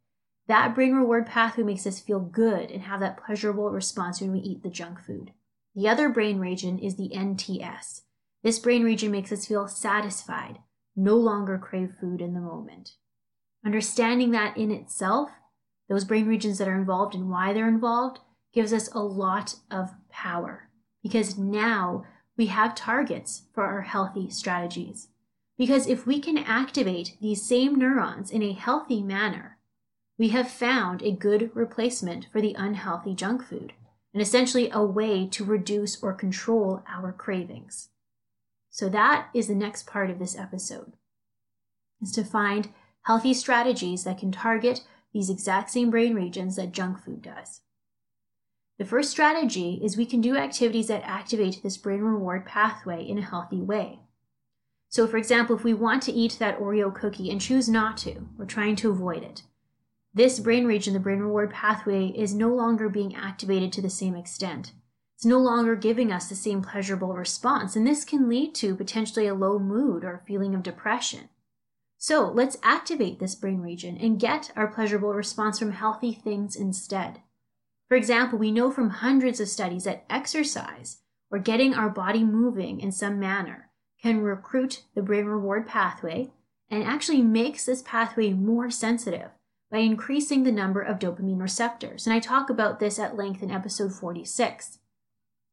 That 0.47 0.73
brain 0.73 0.95
reward 0.95 1.25
pathway 1.25 1.63
makes 1.63 1.85
us 1.85 1.99
feel 1.99 2.19
good 2.19 2.71
and 2.71 2.83
have 2.83 2.99
that 3.01 3.23
pleasurable 3.23 3.69
response 3.69 4.21
when 4.21 4.31
we 4.31 4.39
eat 4.39 4.63
the 4.63 4.69
junk 4.69 4.99
food. 4.99 5.31
The 5.75 5.87
other 5.87 6.09
brain 6.09 6.39
region 6.39 6.79
is 6.79 6.95
the 6.95 7.09
NTS. 7.09 8.01
This 8.41 8.57
brain 8.57 8.83
region 8.83 9.11
makes 9.11 9.31
us 9.31 9.45
feel 9.45 9.67
satisfied, 9.67 10.59
no 10.95 11.15
longer 11.15 11.57
crave 11.57 11.93
food 11.99 12.21
in 12.21 12.33
the 12.33 12.39
moment. 12.39 12.93
Understanding 13.65 14.31
that 14.31 14.57
in 14.57 14.71
itself, 14.71 15.29
those 15.89 16.05
brain 16.05 16.27
regions 16.27 16.57
that 16.57 16.67
are 16.67 16.77
involved 16.77 17.13
and 17.15 17.29
why 17.29 17.51
they're 17.51 17.67
involved, 17.67 18.19
gives 18.53 18.73
us 18.73 18.91
a 18.93 18.99
lot 18.99 19.55
of 19.69 19.91
power 20.09 20.69
because 21.03 21.37
now 21.37 22.03
we 22.39 22.45
have 22.45 22.73
targets 22.73 23.43
for 23.53 23.65
our 23.65 23.81
healthy 23.81 24.29
strategies. 24.29 25.09
Because 25.57 25.87
if 25.87 26.07
we 26.07 26.21
can 26.21 26.37
activate 26.37 27.17
these 27.19 27.45
same 27.45 27.75
neurons 27.75 28.31
in 28.31 28.41
a 28.41 28.53
healthy 28.53 29.03
manner, 29.03 29.57
we 30.17 30.29
have 30.29 30.49
found 30.49 31.01
a 31.01 31.11
good 31.11 31.51
replacement 31.53 32.27
for 32.31 32.39
the 32.39 32.55
unhealthy 32.57 33.13
junk 33.13 33.43
food 33.43 33.73
and 34.13 34.21
essentially 34.21 34.69
a 34.71 34.81
way 34.81 35.27
to 35.27 35.43
reduce 35.43 36.01
or 36.01 36.13
control 36.13 36.81
our 36.87 37.11
cravings. 37.11 37.89
So 38.69 38.87
that 38.87 39.27
is 39.33 39.49
the 39.49 39.53
next 39.53 39.85
part 39.85 40.09
of 40.09 40.17
this 40.17 40.37
episode 40.37 40.93
is 42.01 42.13
to 42.13 42.23
find 42.23 42.69
healthy 43.01 43.33
strategies 43.33 44.05
that 44.05 44.17
can 44.17 44.31
target 44.31 44.85
these 45.11 45.29
exact 45.29 45.71
same 45.71 45.89
brain 45.89 46.15
regions 46.15 46.55
that 46.55 46.71
junk 46.71 47.03
food 47.03 47.21
does. 47.21 47.59
The 48.79 48.85
first 48.85 49.11
strategy 49.11 49.81
is 49.83 49.97
we 49.97 50.05
can 50.05 50.21
do 50.21 50.37
activities 50.37 50.87
that 50.87 51.03
activate 51.03 51.61
this 51.61 51.75
brain 51.75 51.99
reward 51.99 52.45
pathway 52.45 53.05
in 53.05 53.17
a 53.17 53.25
healthy 53.25 53.61
way. 53.61 53.99
So, 54.87 55.05
for 55.05 55.17
example, 55.17 55.57
if 55.57 55.65
we 55.65 55.73
want 55.73 56.01
to 56.03 56.13
eat 56.13 56.37
that 56.39 56.57
Oreo 56.57 56.95
cookie 56.95 57.29
and 57.29 57.41
choose 57.41 57.67
not 57.67 57.97
to, 57.97 58.29
we're 58.37 58.45
trying 58.45 58.77
to 58.77 58.89
avoid 58.89 59.21
it, 59.21 59.43
this 60.13 60.39
brain 60.39 60.65
region, 60.65 60.93
the 60.93 60.99
brain 60.99 61.19
reward 61.19 61.51
pathway, 61.51 62.07
is 62.07 62.33
no 62.33 62.47
longer 62.47 62.87
being 62.87 63.13
activated 63.13 63.73
to 63.73 63.81
the 63.81 63.89
same 63.89 64.15
extent. 64.15 64.71
It's 65.17 65.25
no 65.25 65.39
longer 65.39 65.75
giving 65.75 66.09
us 66.09 66.29
the 66.29 66.35
same 66.35 66.61
pleasurable 66.61 67.13
response, 67.13 67.75
and 67.75 67.85
this 67.85 68.05
can 68.05 68.29
lead 68.29 68.55
to 68.55 68.77
potentially 68.77 69.27
a 69.27 69.35
low 69.35 69.59
mood 69.59 70.05
or 70.05 70.15
a 70.15 70.25
feeling 70.25 70.55
of 70.55 70.63
depression. 70.63 71.27
So 71.97 72.31
let's 72.31 72.57
activate 72.63 73.19
this 73.19 73.35
brain 73.35 73.59
region 73.59 73.97
and 73.97 74.21
get 74.21 74.51
our 74.55 74.67
pleasurable 74.67 75.13
response 75.13 75.59
from 75.59 75.73
healthy 75.73 76.13
things 76.13 76.55
instead. 76.55 77.19
For 77.89 77.95
example, 77.95 78.37
we 78.37 78.51
know 78.51 78.71
from 78.71 78.91
hundreds 78.91 79.39
of 79.39 79.49
studies 79.49 79.83
that 79.85 80.05
exercise 80.09 81.01
or 81.31 81.39
getting 81.39 81.73
our 81.73 81.89
body 81.89 82.23
moving 82.23 82.79
in 82.79 82.91
some 82.91 83.19
manner 83.19 83.71
can 84.01 84.21
recruit 84.21 84.83
the 84.93 85.01
brain 85.01 85.25
reward 85.25 85.67
pathway 85.67 86.29
and 86.69 86.83
actually 86.83 87.23
makes 87.23 87.65
this 87.65 87.81
pathway 87.81 88.31
more 88.31 88.69
sensitive 88.69 89.31
by 89.71 89.79
increasing 89.79 90.43
the 90.43 90.51
number 90.51 90.81
of 90.81 90.99
dopamine 90.99 91.41
receptors. 91.41 92.05
And 92.05 92.13
I 92.13 92.19
talk 92.19 92.49
about 92.49 92.79
this 92.79 92.99
at 92.99 93.17
length 93.17 93.41
in 93.41 93.49
episode 93.49 93.91
46. 93.91 94.77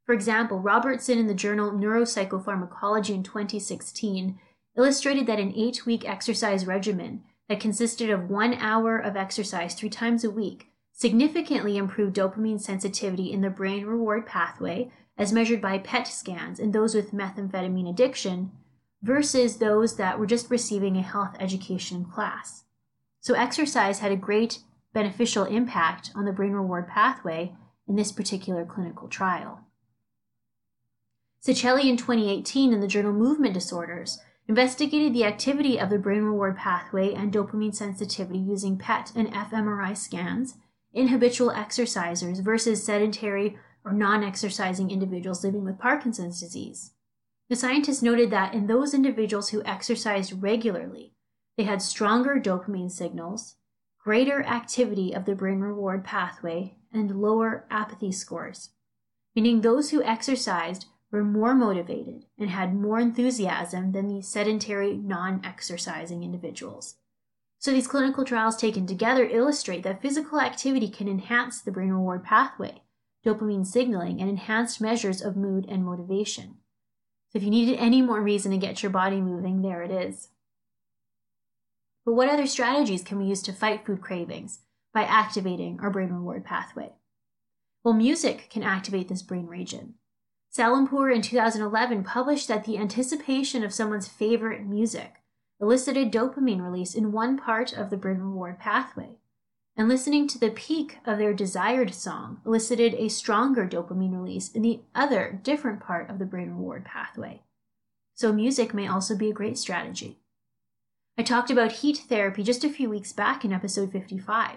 For 0.04 0.14
example, 0.14 0.60
Robertson 0.60 1.18
in 1.18 1.26
the 1.26 1.34
journal 1.34 1.72
Neuropsychopharmacology 1.72 3.14
in 3.14 3.22
2016 3.22 4.38
illustrated 4.76 5.26
that 5.26 5.40
an 5.40 5.54
eight 5.56 5.86
week 5.86 6.08
exercise 6.08 6.66
regimen 6.66 7.24
that 7.48 7.60
consisted 7.60 8.10
of 8.10 8.28
one 8.28 8.54
hour 8.54 8.98
of 8.98 9.16
exercise 9.16 9.74
three 9.74 9.90
times 9.90 10.22
a 10.22 10.30
week 10.30 10.68
significantly 10.96 11.76
improved 11.76 12.16
dopamine 12.16 12.58
sensitivity 12.58 13.30
in 13.30 13.42
the 13.42 13.50
brain 13.50 13.84
reward 13.84 14.26
pathway 14.26 14.90
as 15.18 15.30
measured 15.30 15.60
by 15.60 15.78
PET 15.78 16.08
scans 16.08 16.58
in 16.58 16.72
those 16.72 16.94
with 16.94 17.12
methamphetamine 17.12 17.88
addiction 17.88 18.50
versus 19.02 19.58
those 19.58 19.96
that 19.96 20.18
were 20.18 20.26
just 20.26 20.50
receiving 20.50 20.96
a 20.96 21.02
health 21.02 21.36
education 21.38 22.06
class. 22.06 22.64
So, 23.20 23.34
exercise 23.34 23.98
had 23.98 24.10
a 24.10 24.16
great 24.16 24.60
beneficial 24.94 25.44
impact 25.44 26.10
on 26.14 26.24
the 26.24 26.32
brain 26.32 26.52
reward 26.52 26.88
pathway 26.88 27.52
in 27.86 27.96
this 27.96 28.10
particular 28.10 28.64
clinical 28.64 29.06
trial. 29.06 29.60
Sacheli 31.46 31.84
in 31.84 31.98
2018 31.98 32.72
in 32.72 32.80
the 32.80 32.88
journal 32.88 33.12
Movement 33.12 33.52
Disorders 33.52 34.18
investigated 34.48 35.12
the 35.12 35.24
activity 35.24 35.78
of 35.78 35.90
the 35.90 35.98
brain 35.98 36.22
reward 36.22 36.56
pathway 36.56 37.12
and 37.12 37.32
dopamine 37.32 37.74
sensitivity 37.74 38.38
using 38.38 38.78
PET 38.78 39.12
and 39.14 39.30
fMRI 39.32 39.94
scans 39.94 40.54
in 40.96 41.08
habitual 41.08 41.50
exercisers 41.50 42.42
versus 42.42 42.82
sedentary 42.82 43.58
or 43.84 43.92
non 43.92 44.24
exercising 44.24 44.90
individuals 44.90 45.44
living 45.44 45.64
with 45.64 45.78
Parkinson's 45.78 46.40
disease. 46.40 46.92
The 47.50 47.54
scientists 47.54 48.02
noted 48.02 48.30
that 48.30 48.54
in 48.54 48.66
those 48.66 48.94
individuals 48.94 49.50
who 49.50 49.62
exercised 49.64 50.42
regularly, 50.42 51.12
they 51.56 51.64
had 51.64 51.82
stronger 51.82 52.40
dopamine 52.40 52.90
signals, 52.90 53.56
greater 54.02 54.42
activity 54.42 55.12
of 55.14 55.26
the 55.26 55.34
brain 55.34 55.60
reward 55.60 56.02
pathway, 56.02 56.74
and 56.92 57.20
lower 57.20 57.66
apathy 57.70 58.10
scores, 58.10 58.70
meaning 59.34 59.60
those 59.60 59.90
who 59.90 60.02
exercised 60.02 60.86
were 61.12 61.22
more 61.22 61.54
motivated 61.54 62.24
and 62.38 62.50
had 62.50 62.74
more 62.74 62.98
enthusiasm 62.98 63.92
than 63.92 64.08
the 64.08 64.22
sedentary, 64.22 64.96
non 64.96 65.42
exercising 65.44 66.24
individuals. 66.24 66.96
So, 67.58 67.72
these 67.72 67.88
clinical 67.88 68.24
trials 68.24 68.56
taken 68.56 68.86
together 68.86 69.26
illustrate 69.26 69.82
that 69.82 70.02
physical 70.02 70.40
activity 70.40 70.88
can 70.88 71.08
enhance 71.08 71.60
the 71.60 71.72
brain 71.72 71.90
reward 71.90 72.22
pathway, 72.22 72.82
dopamine 73.24 73.66
signaling 73.66 74.20
and 74.20 74.30
enhanced 74.30 74.80
measures 74.80 75.20
of 75.20 75.36
mood 75.36 75.66
and 75.68 75.84
motivation. 75.84 76.58
So 77.30 77.38
if 77.38 77.42
you 77.42 77.50
needed 77.50 77.78
any 77.78 78.02
more 78.02 78.22
reason 78.22 78.52
to 78.52 78.58
get 78.58 78.82
your 78.82 78.90
body 78.90 79.20
moving, 79.20 79.62
there 79.62 79.82
it 79.82 79.90
is. 79.90 80.28
But 82.04 82.14
what 82.14 82.28
other 82.28 82.46
strategies 82.46 83.02
can 83.02 83.18
we 83.18 83.26
use 83.26 83.42
to 83.42 83.52
fight 83.52 83.84
food 83.84 84.00
cravings 84.00 84.60
by 84.94 85.02
activating 85.02 85.80
our 85.80 85.90
brain 85.90 86.10
reward 86.12 86.44
pathway? 86.44 86.92
Well, 87.82 87.94
music 87.94 88.48
can 88.48 88.62
activate 88.62 89.08
this 89.08 89.22
brain 89.22 89.46
region. 89.46 89.94
Salimpoor 90.50 91.14
in 91.14 91.20
2011 91.20 92.04
published 92.04 92.48
that 92.48 92.64
the 92.64 92.78
anticipation 92.78 93.64
of 93.64 93.74
someone's 93.74 94.08
favorite 94.08 94.64
music 94.64 95.22
elicited 95.60 96.12
dopamine 96.12 96.62
release 96.62 96.94
in 96.94 97.12
one 97.12 97.36
part 97.36 97.72
of 97.72 97.90
the 97.90 97.96
brain 97.96 98.18
reward 98.18 98.58
pathway, 98.58 99.16
and 99.76 99.88
listening 99.88 100.26
to 100.28 100.38
the 100.38 100.50
peak 100.50 100.98
of 101.04 101.18
their 101.18 101.34
desired 101.34 101.94
song 101.94 102.40
elicited 102.46 102.94
a 102.94 103.08
stronger 103.08 103.66
dopamine 103.66 104.12
release 104.12 104.50
in 104.52 104.62
the 104.62 104.80
other 104.94 105.38
different 105.42 105.80
part 105.80 106.08
of 106.08 106.18
the 106.18 106.24
brain 106.24 106.50
reward 106.50 106.84
pathway. 106.84 107.42
So, 108.14 108.32
music 108.32 108.72
may 108.72 108.86
also 108.86 109.14
be 109.14 109.28
a 109.28 109.34
great 109.34 109.58
strategy. 109.58 110.18
I 111.18 111.22
talked 111.22 111.50
about 111.50 111.72
heat 111.72 111.98
therapy 112.08 112.42
just 112.42 112.64
a 112.64 112.70
few 112.70 112.90
weeks 112.90 113.12
back 113.12 113.44
in 113.44 113.52
episode 113.52 113.92
55. 113.92 114.56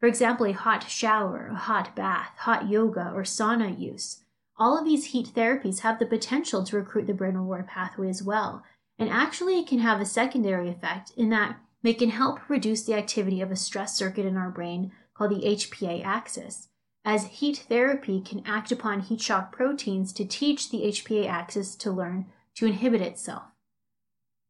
For 0.00 0.06
example, 0.06 0.46
a 0.46 0.52
hot 0.52 0.88
shower, 0.90 1.48
a 1.52 1.54
hot 1.54 1.96
bath, 1.96 2.32
hot 2.38 2.68
yoga, 2.68 3.10
or 3.14 3.22
sauna 3.22 3.78
use. 3.78 4.24
All 4.56 4.78
of 4.78 4.84
these 4.84 5.06
heat 5.06 5.28
therapies 5.34 5.80
have 5.80 5.98
the 5.98 6.06
potential 6.06 6.62
to 6.64 6.76
recruit 6.76 7.06
the 7.06 7.14
brain 7.14 7.34
reward 7.34 7.66
pathway 7.66 8.08
as 8.08 8.22
well, 8.22 8.62
and 8.98 9.08
actually 9.08 9.58
it 9.58 9.66
can 9.66 9.80
have 9.80 10.00
a 10.00 10.06
secondary 10.06 10.68
effect 10.68 11.12
in 11.16 11.30
that 11.30 11.58
it 11.82 11.98
can 11.98 12.10
help 12.10 12.48
reduce 12.48 12.84
the 12.84 12.94
activity 12.94 13.40
of 13.40 13.50
a 13.50 13.56
stress 13.56 13.96
circuit 13.96 14.24
in 14.24 14.36
our 14.36 14.50
brain 14.50 14.92
called 15.12 15.30
the 15.30 15.46
HPA 15.46 16.04
axis, 16.04 16.68
as 17.04 17.26
heat 17.26 17.66
therapy 17.68 18.20
can 18.20 18.42
act 18.46 18.72
upon 18.72 19.00
heat 19.00 19.20
shock 19.20 19.52
proteins 19.52 20.12
to 20.14 20.24
teach 20.24 20.70
the 20.70 20.82
HPA 20.84 21.28
axis 21.28 21.76
to 21.76 21.90
learn 21.90 22.26
to 22.54 22.66
inhibit 22.66 23.02
itself, 23.02 23.44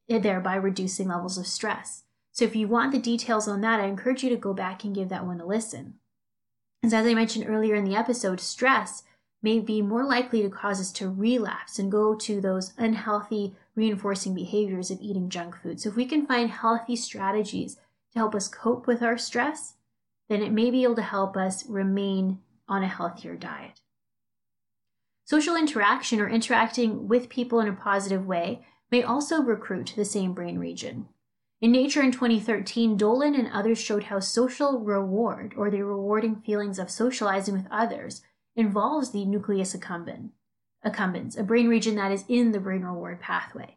thereby 0.09 0.55
reducing 0.55 1.09
levels 1.09 1.37
of 1.37 1.47
stress. 1.47 2.05
So 2.31 2.45
if 2.45 2.55
you 2.55 2.69
want 2.69 2.93
the 2.93 2.99
details 2.99 3.49
on 3.49 3.61
that, 3.63 3.81
I 3.81 3.87
encourage 3.87 4.23
you 4.23 4.31
to 4.31 4.37
go 4.37 4.55
back 4.55 4.85
and 4.85 4.95
give 4.95 5.09
that 5.09 5.27
one 5.27 5.41
a 5.41 5.47
listen. 5.47 5.95
As 6.85 6.93
I 6.93 7.15
mentioned 7.15 7.47
earlier 7.49 7.75
in 7.75 7.85
the 7.85 7.97
episode, 7.97 8.41
stress 8.41 9.03
may 9.45 9.61
be 9.61 9.83
more 9.83 10.05
likely 10.05 10.41
to 10.41 10.49
cause 10.49 10.81
us 10.81 10.91
to 10.91 11.11
relapse 11.11 11.79
and 11.79 11.93
go 11.93 12.15
to 12.15 12.41
those 12.41 12.73
unhealthy 12.79 13.55
reinforcing 13.75 14.35
behaviors 14.35 14.91
of 14.91 14.99
eating 15.03 15.29
junk 15.29 15.55
food. 15.63 15.79
So 15.79 15.91
if 15.91 15.97
we 15.97 16.07
can 16.07 16.27
find 16.27 16.49
healthy 16.51 16.97
strategies 16.97 17.75
to 17.75 18.19
help 18.19 18.35
us 18.35 18.49
cope 18.49 18.87
with 18.87 19.03
our 19.03 19.19
stress, 19.19 19.75
then 20.31 20.41
it 20.43 20.51
may 20.51 20.71
be 20.71 20.83
able 20.83 20.95
to 20.97 21.03
help 21.03 21.37
us 21.37 21.67
remain 21.67 22.39
on 22.67 22.83
a 22.83 22.89
healthier 22.89 23.37
diet. 23.37 23.83
Social 25.27 25.57
interaction 25.57 26.21
or 26.21 26.29
interacting 26.29 27.07
with 27.07 27.29
people 27.29 27.61
in 27.61 27.69
a 27.69 27.75
positive 27.75 28.27
way 28.27 28.65
may 28.91 29.03
also 29.03 29.43
recruit 29.43 29.93
the 29.95 30.07
same 30.07 30.33
brain 30.33 30.59
region. 30.59 31.09
In 31.61 31.73
Nature 31.73 32.03
in 32.03 32.13
2013, 32.13 32.97
Dolan 32.97 33.35
and 33.35 33.51
others 33.53 33.79
showed 33.79 34.05
how 34.05 34.21
social 34.21 34.81
reward, 34.81 35.53
or 35.55 35.71
the 35.71 35.83
rewarding 35.83 36.37
feelings 36.37 36.79
of 36.79 36.91
socializing 36.91 37.55
with 37.55 37.67
others, 37.71 38.23
involves 38.57 39.11
the 39.11 39.25
nucleus 39.25 39.75
accumbens, 39.75 40.31
accumbens, 40.85 41.39
a 41.39 41.43
brain 41.43 41.69
region 41.69 41.97
that 41.97 42.13
is 42.13 42.25
in 42.29 42.53
the 42.53 42.61
brain 42.61 42.83
reward 42.83 43.21
pathway. 43.21 43.77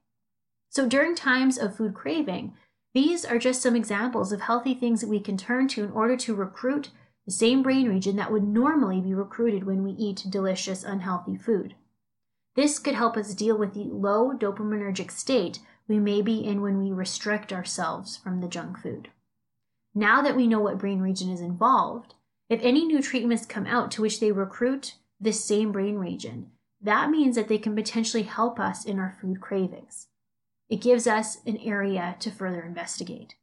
So 0.70 0.88
during 0.88 1.16
times 1.16 1.58
of 1.58 1.76
food 1.76 1.94
craving, 1.94 2.54
these 2.94 3.26
are 3.26 3.38
just 3.38 3.62
some 3.62 3.76
examples 3.76 4.32
of 4.32 4.42
healthy 4.42 4.74
things 4.74 5.02
that 5.02 5.10
we 5.10 5.20
can 5.20 5.38
turn 5.38 5.68
to 5.70 5.84
in 5.84 5.92
order 5.92 6.18
to 6.18 6.36
recruit 6.36 6.90
the 7.26 7.32
same 7.32 7.62
brain 7.62 7.90
region 7.90 8.16
that 8.16 8.32
would 8.32 8.44
normally 8.44 9.02
be 9.02 9.14
recruited 9.14 9.66
when 9.66 9.84
we 9.84 9.92
eat 9.92 10.26
delicious, 10.30 10.84
unhealthy 10.84 11.36
food. 11.36 11.76
This 12.56 12.80
could 12.80 12.96
help 12.96 13.18
us 13.18 13.36
deal 13.36 13.58
with 13.58 13.74
the 13.74 13.84
low 13.84 14.32
dopaminergic 14.32 15.12
state 15.12 15.60
we 15.88 16.00
may 16.00 16.22
be 16.22 16.44
in 16.44 16.62
when 16.62 16.80
we 16.82 16.92
restrict 16.92 17.54
ourselves 17.54 18.18
from 18.18 18.42
the 18.42 18.48
junk 18.48 18.80
food. 18.80 19.10
Now 19.94 20.22
that 20.22 20.36
we 20.36 20.48
know 20.48 20.60
what 20.60 20.80
brain 20.80 21.00
region 21.00 21.30
is 21.30 21.42
involved, 21.42 22.14
if 22.50 22.60
any 22.62 22.86
new 22.86 23.02
treatments 23.02 23.46
come 23.46 23.66
out 23.66 23.92
to 23.92 24.02
which 24.02 24.20
they 24.20 24.32
recruit 24.32 24.96
this 25.20 25.44
same 25.44 25.72
brain 25.72 25.98
region, 25.98 26.52
that 26.82 27.10
means 27.10 27.36
that 27.36 27.48
they 27.48 27.58
can 27.58 27.76
potentially 27.76 28.24
help 28.24 28.60
us 28.60 28.86
in 28.86 29.00
our 29.00 29.18
food 29.20 29.42
cravings. 29.42 30.08
It 30.70 30.82
gives 30.82 31.08
us 31.08 31.40
an 31.46 31.58
area 31.58 32.16
to 32.20 32.32
further 32.32 32.62
investigate. 32.62 33.36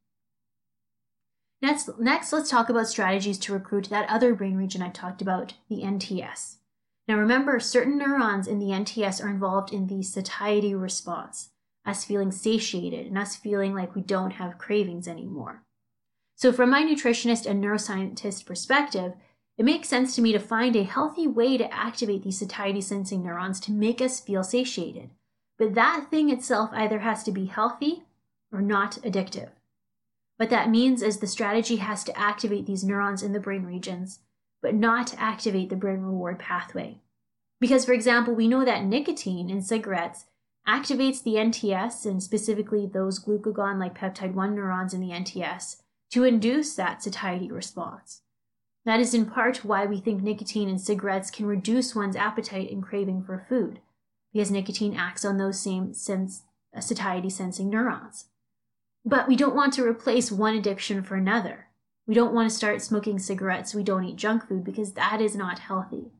Next, 1.60 1.88
next, 1.98 2.32
let's 2.32 2.50
talk 2.50 2.68
about 2.68 2.88
strategies 2.88 3.38
to 3.38 3.52
recruit 3.52 3.88
that 3.88 4.08
other 4.08 4.34
brain 4.34 4.56
region 4.56 4.82
I 4.82 4.90
talked 4.90 5.22
about, 5.22 5.54
the 5.68 5.82
NTS. 5.82 6.56
Now 7.08 7.16
remember, 7.16 7.58
certain 7.60 7.98
neurons 7.98 8.46
in 8.46 8.58
the 8.58 8.66
NTS 8.66 9.22
are 9.22 9.30
involved 9.30 9.72
in 9.72 9.86
the 9.86 10.02
satiety 10.02 10.74
response 10.74 11.50
us 11.86 12.04
feeling 12.04 12.32
satiated 12.32 13.06
and 13.06 13.18
us 13.18 13.36
feeling 13.36 13.74
like 13.74 13.94
we 13.94 14.00
don't 14.00 14.32
have 14.32 14.58
cravings 14.58 15.06
anymore. 15.06 15.62
So, 16.36 16.52
from 16.52 16.70
my 16.70 16.82
nutritionist 16.82 17.46
and 17.46 17.62
neuroscientist 17.62 18.44
perspective, 18.44 19.14
it 19.56 19.64
makes 19.64 19.88
sense 19.88 20.16
to 20.16 20.22
me 20.22 20.32
to 20.32 20.40
find 20.40 20.74
a 20.74 20.82
healthy 20.82 21.28
way 21.28 21.56
to 21.56 21.72
activate 21.72 22.24
these 22.24 22.38
satiety 22.38 22.80
sensing 22.80 23.22
neurons 23.22 23.60
to 23.60 23.72
make 23.72 24.00
us 24.00 24.18
feel 24.18 24.42
satiated. 24.42 25.10
But 25.58 25.74
that 25.74 26.08
thing 26.10 26.30
itself 26.30 26.70
either 26.72 27.00
has 27.00 27.22
to 27.24 27.32
be 27.32 27.46
healthy 27.46 28.02
or 28.52 28.60
not 28.60 28.98
addictive. 29.02 29.50
What 30.36 30.50
that 30.50 30.70
means 30.70 31.02
is 31.02 31.18
the 31.18 31.28
strategy 31.28 31.76
has 31.76 32.02
to 32.04 32.18
activate 32.18 32.66
these 32.66 32.82
neurons 32.82 33.22
in 33.22 33.32
the 33.32 33.38
brain 33.38 33.64
regions, 33.64 34.18
but 34.60 34.74
not 34.74 35.14
activate 35.16 35.68
the 35.68 35.76
brain 35.76 36.00
reward 36.00 36.40
pathway. 36.40 36.98
Because, 37.60 37.84
for 37.84 37.92
example, 37.92 38.34
we 38.34 38.48
know 38.48 38.64
that 38.64 38.84
nicotine 38.84 39.48
in 39.48 39.62
cigarettes 39.62 40.24
activates 40.66 41.22
the 41.22 41.34
NTS 41.34 42.04
and 42.04 42.20
specifically 42.20 42.86
those 42.86 43.22
glucagon 43.22 43.78
like 43.78 43.96
peptide 43.96 44.34
1 44.34 44.54
neurons 44.54 44.92
in 44.92 45.00
the 45.00 45.10
NTS 45.10 45.82
to 46.14 46.22
induce 46.22 46.76
that 46.76 47.02
satiety 47.02 47.50
response. 47.50 48.22
That 48.84 49.00
is 49.00 49.14
in 49.14 49.26
part 49.26 49.64
why 49.64 49.84
we 49.84 49.98
think 49.98 50.22
nicotine 50.22 50.68
in 50.68 50.78
cigarettes 50.78 51.28
can 51.28 51.44
reduce 51.44 51.96
one's 51.96 52.14
appetite 52.14 52.70
and 52.70 52.80
craving 52.80 53.24
for 53.24 53.44
food, 53.48 53.80
because 54.32 54.48
nicotine 54.48 54.94
acts 54.94 55.24
on 55.24 55.38
those 55.38 55.58
same 55.58 55.92
sense, 55.92 56.44
uh, 56.72 56.78
satiety 56.78 57.30
sensing 57.30 57.68
neurons. 57.68 58.26
But 59.04 59.26
we 59.26 59.34
don't 59.34 59.56
want 59.56 59.72
to 59.72 59.84
replace 59.84 60.30
one 60.30 60.54
addiction 60.54 61.02
for 61.02 61.16
another. 61.16 61.66
We 62.06 62.14
don't 62.14 62.32
want 62.32 62.48
to 62.48 62.54
start 62.54 62.80
smoking 62.80 63.18
cigarettes 63.18 63.74
we 63.74 63.82
don't 63.82 64.04
eat 64.04 64.14
junk 64.14 64.46
food 64.46 64.62
because 64.62 64.92
that 64.92 65.20
is 65.20 65.34
not 65.34 65.58
healthy. 65.58 66.12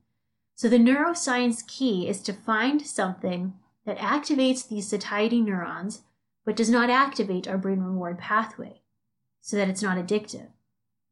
So 0.57 0.68
the 0.68 0.78
neuroscience 0.78 1.64
key 1.64 2.09
is 2.09 2.20
to 2.22 2.33
find 2.33 2.85
something 2.85 3.54
that 3.87 3.98
activates 3.98 4.68
these 4.68 4.88
satiety 4.88 5.40
neurons 5.40 6.02
but 6.44 6.57
does 6.57 6.68
not 6.68 6.90
activate 6.90 7.46
our 7.46 7.59
brain 7.59 7.78
reward 7.78 8.18
pathway 8.18 8.80
so 9.44 9.59
that 9.59 9.68
it's 9.68 9.83
not 9.83 9.98
addictive, 9.98 10.48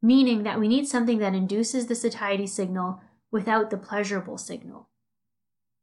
meaning 0.01 0.41
that 0.41 0.59
we 0.59 0.67
need 0.67 0.87
something 0.87 1.19
that 1.19 1.35
induces 1.35 1.85
the 1.85 1.93
satiety 1.93 2.47
signal 2.47 2.99
without 3.31 3.69
the 3.69 3.77
pleasurable 3.77 4.39
signal. 4.39 4.89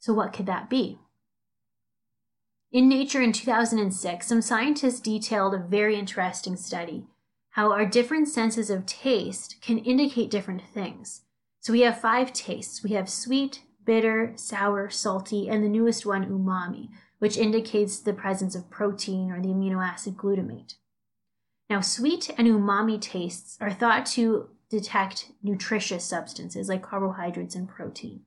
So, 0.00 0.12
what 0.12 0.32
could 0.32 0.46
that 0.46 0.68
be? 0.68 0.98
In 2.72 2.88
Nature 2.88 3.22
in 3.22 3.32
2006, 3.32 4.26
some 4.26 4.42
scientists 4.42 4.98
detailed 4.98 5.54
a 5.54 5.58
very 5.58 5.96
interesting 5.96 6.56
study 6.56 7.06
how 7.50 7.72
our 7.72 7.86
different 7.86 8.28
senses 8.28 8.68
of 8.68 8.86
taste 8.86 9.56
can 9.60 9.78
indicate 9.78 10.30
different 10.30 10.62
things. 10.74 11.22
So, 11.60 11.72
we 11.72 11.82
have 11.82 12.00
five 12.00 12.32
tastes 12.32 12.82
we 12.82 12.90
have 12.90 13.08
sweet, 13.08 13.62
bitter, 13.84 14.32
sour, 14.34 14.90
salty, 14.90 15.48
and 15.48 15.62
the 15.62 15.68
newest 15.68 16.04
one, 16.04 16.28
umami, 16.28 16.88
which 17.20 17.38
indicates 17.38 18.00
the 18.00 18.12
presence 18.12 18.56
of 18.56 18.70
protein 18.70 19.30
or 19.30 19.40
the 19.40 19.50
amino 19.50 19.86
acid 19.86 20.16
glutamate. 20.16 20.74
Now, 21.70 21.80
sweet 21.80 22.30
and 22.36 22.46
umami 22.46 23.00
tastes 23.00 23.56
are 23.60 23.72
thought 23.72 24.04
to 24.06 24.50
detect 24.68 25.32
nutritious 25.42 26.04
substances 26.04 26.68
like 26.68 26.82
carbohydrates 26.82 27.54
and 27.54 27.68
protein. 27.68 28.22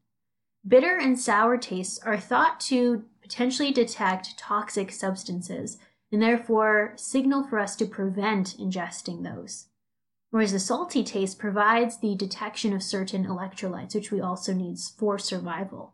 Bitter 0.67 0.97
and 0.97 1.19
sour 1.19 1.58
tastes 1.58 1.99
are 1.99 2.17
thought 2.17 2.60
to 2.62 3.03
potentially 3.21 3.71
detect 3.71 4.38
toxic 4.39 4.91
substances 4.91 5.77
and 6.12 6.21
therefore 6.21 6.93
signal 6.95 7.43
for 7.43 7.60
us 7.60 7.75
to 7.75 7.86
prevent 7.86 8.58
ingesting 8.58 9.23
those 9.23 9.67
whereas 10.34 10.51
the 10.51 10.60
salty 10.60 11.03
taste 11.03 11.38
provides 11.38 11.99
the 11.99 12.15
detection 12.15 12.73
of 12.73 12.82
certain 12.82 13.23
electrolytes, 13.23 13.93
which 13.93 14.12
we 14.12 14.19
also 14.19 14.51
need 14.51 14.79
for 14.79 15.19
survival. 15.19 15.93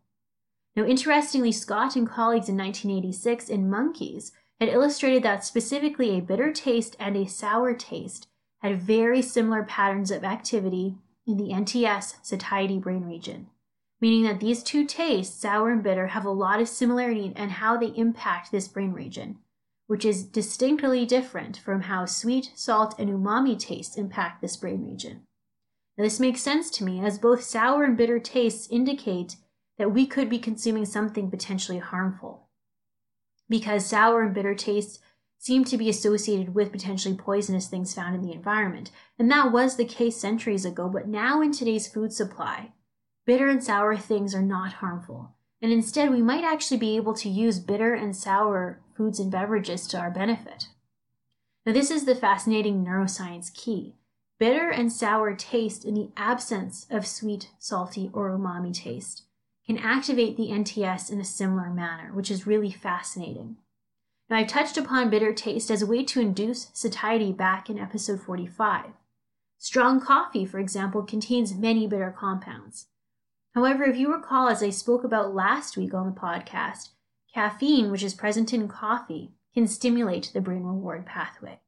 Now, 0.78 0.86
interestingly, 0.86 1.52
Scott 1.52 1.98
and 1.98 2.08
colleagues 2.08 2.48
in 2.48 2.56
1986 2.56 3.50
in 3.50 3.70
monkeys 3.70 4.32
had 4.60 4.70
illustrated 4.70 5.24
that 5.24 5.44
specifically 5.46 6.18
a 6.18 6.22
bitter 6.22 6.52
taste 6.52 6.96
and 7.00 7.16
a 7.16 7.28
sour 7.28 7.74
taste 7.74 8.28
had 8.62 8.82
very 8.82 9.22
similar 9.22 9.64
patterns 9.64 10.12
of 10.12 10.24
activity 10.24 10.98
in 11.26 11.38
the 11.38 11.50
NTS 11.50 12.16
satiety 12.22 12.78
brain 12.78 13.06
region, 13.06 13.48
meaning 14.02 14.24
that 14.24 14.40
these 14.40 14.64
two 14.64 14.86
tastes, 14.86 15.40
sour 15.40 15.70
and 15.70 15.84
bitter, 15.84 16.08
have 16.08 16.26
a 16.26 16.32
lot 16.32 16.60
of 16.60 16.68
similarity 16.68 17.32
in 17.36 17.50
how 17.50 17.78
they 17.78 17.94
impact 17.96 18.52
this 18.52 18.68
brain 18.68 18.92
region 18.92 19.38
which 19.90 20.06
is 20.06 20.24
distinctly 20.24 21.04
different 21.04 21.58
from 21.58 21.82
how 21.82 22.06
sweet, 22.06 22.52
salt, 22.54 22.94
and 23.00 23.10
umami 23.10 23.58
tastes 23.58 23.98
impact 23.98 24.40
this 24.40 24.56
brain 24.56 24.86
region. 24.86 25.24
Now, 25.98 26.04
this 26.04 26.20
makes 26.20 26.42
sense 26.42 26.70
to 26.70 26.84
me 26.84 27.04
as 27.04 27.18
both 27.18 27.42
sour 27.42 27.84
and 27.84 27.98
bitter 27.98 28.20
tastes 28.20 28.70
indicate 28.70 29.38
that 29.80 29.92
we 29.92 30.06
could 30.06 30.30
be 30.30 30.38
consuming 30.38 30.86
something 30.86 31.32
potentially 31.32 31.80
harmful. 31.80 32.49
Because 33.50 33.86
sour 33.86 34.22
and 34.22 34.34
bitter 34.34 34.54
tastes 34.54 35.00
seem 35.40 35.64
to 35.66 35.78
be 35.78 35.90
associated 35.90 36.54
with 36.54 36.72
potentially 36.72 37.16
poisonous 37.16 37.68
things 37.68 37.94
found 37.94 38.14
in 38.14 38.22
the 38.22 38.34
environment, 38.34 38.92
and 39.18 39.32
that 39.32 39.52
was 39.52 39.76
the 39.76 39.86
case 39.86 40.18
centuries 40.18 40.66
ago, 40.66 40.88
but 40.88 41.08
now 41.08 41.42
in 41.42 41.52
today's 41.52 41.88
food 41.88 42.14
supply, 42.14 42.74
bitter 43.26 43.48
and 43.48 43.64
sour 43.64 43.98
things 43.98 44.36
are 44.36 44.42
not 44.42 44.74
harmful. 44.74 45.36
And 45.62 45.72
instead, 45.72 46.12
we 46.12 46.22
might 46.22 46.44
actually 46.44 46.78
be 46.78 46.96
able 46.96 47.14
to 47.16 47.30
use 47.30 47.60
bitter 47.60 47.94
and 47.94 48.16
sour 48.16 48.82
foods 48.96 49.20
and 49.20 49.32
beverages 49.32 49.88
to 49.88 49.98
our 49.98 50.12
benefit. 50.12 50.68
Now, 51.66 51.74
this 51.74 51.92
is 51.92 52.06
the 52.06 52.16
fascinating 52.16 52.86
neuroscience 52.86 53.54
key. 53.54 53.96
Bitter 54.40 54.70
and 54.70 54.92
sour 54.92 55.36
taste 55.36 55.84
in 55.84 55.96
the 55.96 56.12
absence 56.16 56.86
of 56.90 57.06
sweet, 57.06 57.50
salty, 57.60 58.10
or 58.14 58.30
umami 58.30 58.74
taste 58.74 59.24
can 59.70 59.78
activate 59.78 60.36
the 60.36 60.48
NTS 60.48 61.12
in 61.12 61.22
a 61.22 61.24
similar 61.24 61.70
manner, 61.70 62.10
which 62.12 62.32
is 62.32 62.48
really 62.48 62.72
fascinating. 62.72 63.58
Now, 64.28 64.38
I've 64.38 64.48
touched 64.48 64.78
upon 64.78 65.12
bitter 65.12 65.32
taste 65.32 65.70
as 65.70 65.84
a 65.84 65.86
way 65.86 66.04
to 66.06 66.20
induce 66.20 66.72
satiety 66.74 67.32
back 67.32 67.70
in 67.70 67.78
episode 67.78 68.20
45. 68.20 68.86
Strong 69.60 70.02
coffee, 70.02 70.44
for 70.44 70.58
example, 70.58 71.04
contains 71.04 71.54
many 71.54 71.86
bitter 71.86 72.10
compounds. 72.10 72.88
However, 73.54 73.84
if 73.84 73.96
you 73.96 74.12
recall, 74.12 74.50
as 74.50 74.64
I 74.64 74.72
spoke 74.72 75.04
about 75.04 75.36
last 75.36 75.78
week 75.78 75.94
on 75.94 76.08
the 76.08 76.20
podcast, 76.20 76.90
caffeine, 77.32 77.92
which 77.92 78.02
is 78.02 78.16
present 78.16 78.52
in 78.52 78.68
coffee, 78.68 79.34
can 79.54 79.68
stimulate 79.68 80.32
the 80.34 80.42
brain 80.42 80.64
reward 80.64 81.06
pathway, 81.06 81.60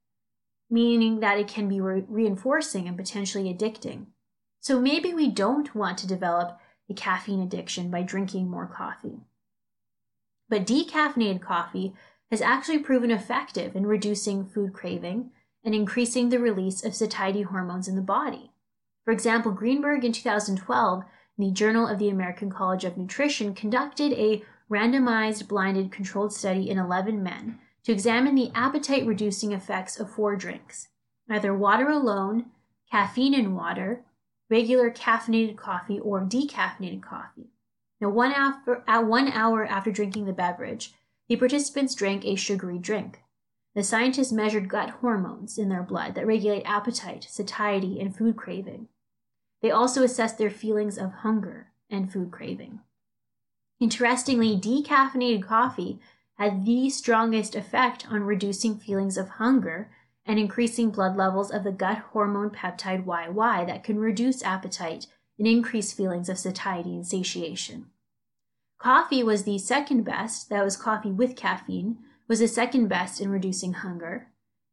meaning 0.72 1.20
that 1.20 1.38
it 1.38 1.48
can 1.48 1.68
be 1.70 1.80
re- 1.80 2.06
reinforcing 2.08 2.88
and 2.88 2.98
potentially 2.98 3.54
addicting. 3.54 4.08
So 4.60 4.82
maybe 4.82 5.14
we 5.14 5.30
don't 5.30 5.76
want 5.76 6.00
to 6.00 6.08
develop 6.08 6.58
a 6.92 6.94
caffeine 6.94 7.42
addiction 7.42 7.90
by 7.90 8.04
drinking 8.04 8.50
more 8.50 8.68
coffee. 8.68 9.22
But 10.50 10.68
decaffeinated 10.68 11.42
coffee 11.42 11.94
has 12.30 12.42
actually 12.42 12.80
proven 12.80 13.10
effective 13.10 13.76
in 13.76 13.88
reducing 13.88 14.46
food 14.46 14.74
craving 14.74 15.32
and 15.64 15.74
increasing 15.74 16.30
the 16.30 16.40
release 16.40 16.84
of 16.84 16.94
satiety 16.94 17.44
hormones 17.44 17.88
in 17.88 17.96
the 17.96 18.02
body. 18.02 18.52
For 19.06 19.12
example, 19.12 19.52
Greenberg 19.52 20.04
in 20.04 20.12
2012 20.12 21.04
in 21.38 21.46
the 21.46 21.52
Journal 21.52 21.88
of 21.88 22.00
the 22.00 22.10
American 22.10 22.50
College 22.50 22.84
of 22.84 22.98
Nutrition 22.98 23.56
conducted 23.56 24.12
a 24.14 24.44
randomized 24.70 25.48
blinded 25.48 25.92
controlled 25.92 26.34
study 26.34 26.70
in 26.70 26.78
11 26.78 27.24
men 27.24 27.60
to 27.84 27.92
examine 27.92 28.36
the 28.36 28.52
appetite 28.54 29.06
reducing 29.06 29.54
effects 29.54 30.00
of 30.00 30.12
four 30.12 30.36
drinks 30.36 30.88
either 31.30 31.54
water 31.54 31.88
alone, 31.88 32.48
caffeine 32.92 33.34
in 33.34 33.56
water, 33.56 34.04
regular 34.52 34.92
caffeinated 34.92 35.56
coffee, 35.56 36.00
or 36.00 36.22
decaffeinated 36.22 37.02
coffee. 37.02 37.50
Now, 38.02 38.10
one, 38.10 38.34
at 38.88 39.08
one 39.08 39.30
hour 39.30 39.66
after 39.66 39.92
drinking 39.92 40.26
the 40.26 40.34
beverage, 40.34 40.94
the 41.30 41.38
participants 41.38 41.96
drank 41.96 42.26
a 42.26 42.36
sugary 42.36 42.78
drink. 42.78 43.22
The 43.74 43.84
scientists 43.84 44.34
measured 44.34 44.68
gut 44.68 44.90
hormones 44.90 45.58
in 45.58 45.70
their 45.70 45.84
blood 45.84 46.16
that 46.16 46.28
regulate 46.28 46.64
appetite, 46.64 47.26
satiety, 47.30 48.02
and 48.02 48.14
food 48.14 48.36
craving. 48.36 48.90
They 49.62 49.72
also 49.72 50.04
assessed 50.04 50.38
their 50.38 50.50
feelings 50.50 50.98
of 50.98 51.14
hunger 51.14 51.68
and 51.90 52.12
food 52.12 52.32
craving. 52.32 52.82
Interestingly, 53.80 54.58
decaffeinated 54.58 55.44
coffee 55.44 56.00
had 56.38 56.66
the 56.66 56.90
strongest 56.90 57.56
effect 57.56 58.06
on 58.12 58.24
reducing 58.24 58.78
feelings 58.78 59.18
of 59.18 59.30
hunger 59.30 59.90
and 60.26 60.40
increasing 60.40 60.90
blood 60.90 61.16
levels 61.16 61.52
of 61.52 61.64
the 61.64 61.72
gut 61.72 61.98
hormone 62.12 62.50
peptide 62.50 63.06
YY 63.06 63.66
that 63.66 63.84
can 63.84 64.00
reduce 64.00 64.44
appetite 64.44 65.08
and 65.38 65.48
increase 65.48 65.94
feelings 65.94 66.30
of 66.30 66.38
satiety 66.38 66.92
and 66.92 67.06
satiation. 67.06 67.88
Coffee 68.78 69.24
was 69.24 69.44
the 69.44 69.58
second 69.58 70.04
best, 70.04 70.50
that 70.50 70.64
was 70.64 70.78
coffee 70.78 71.12
with 71.12 71.36
caffeine, 71.36 72.00
was 72.28 72.40
the 72.40 72.48
second 72.48 72.88
best 72.88 73.20
in 73.22 73.30
reducing 73.30 73.74
hunger, 73.74 74.28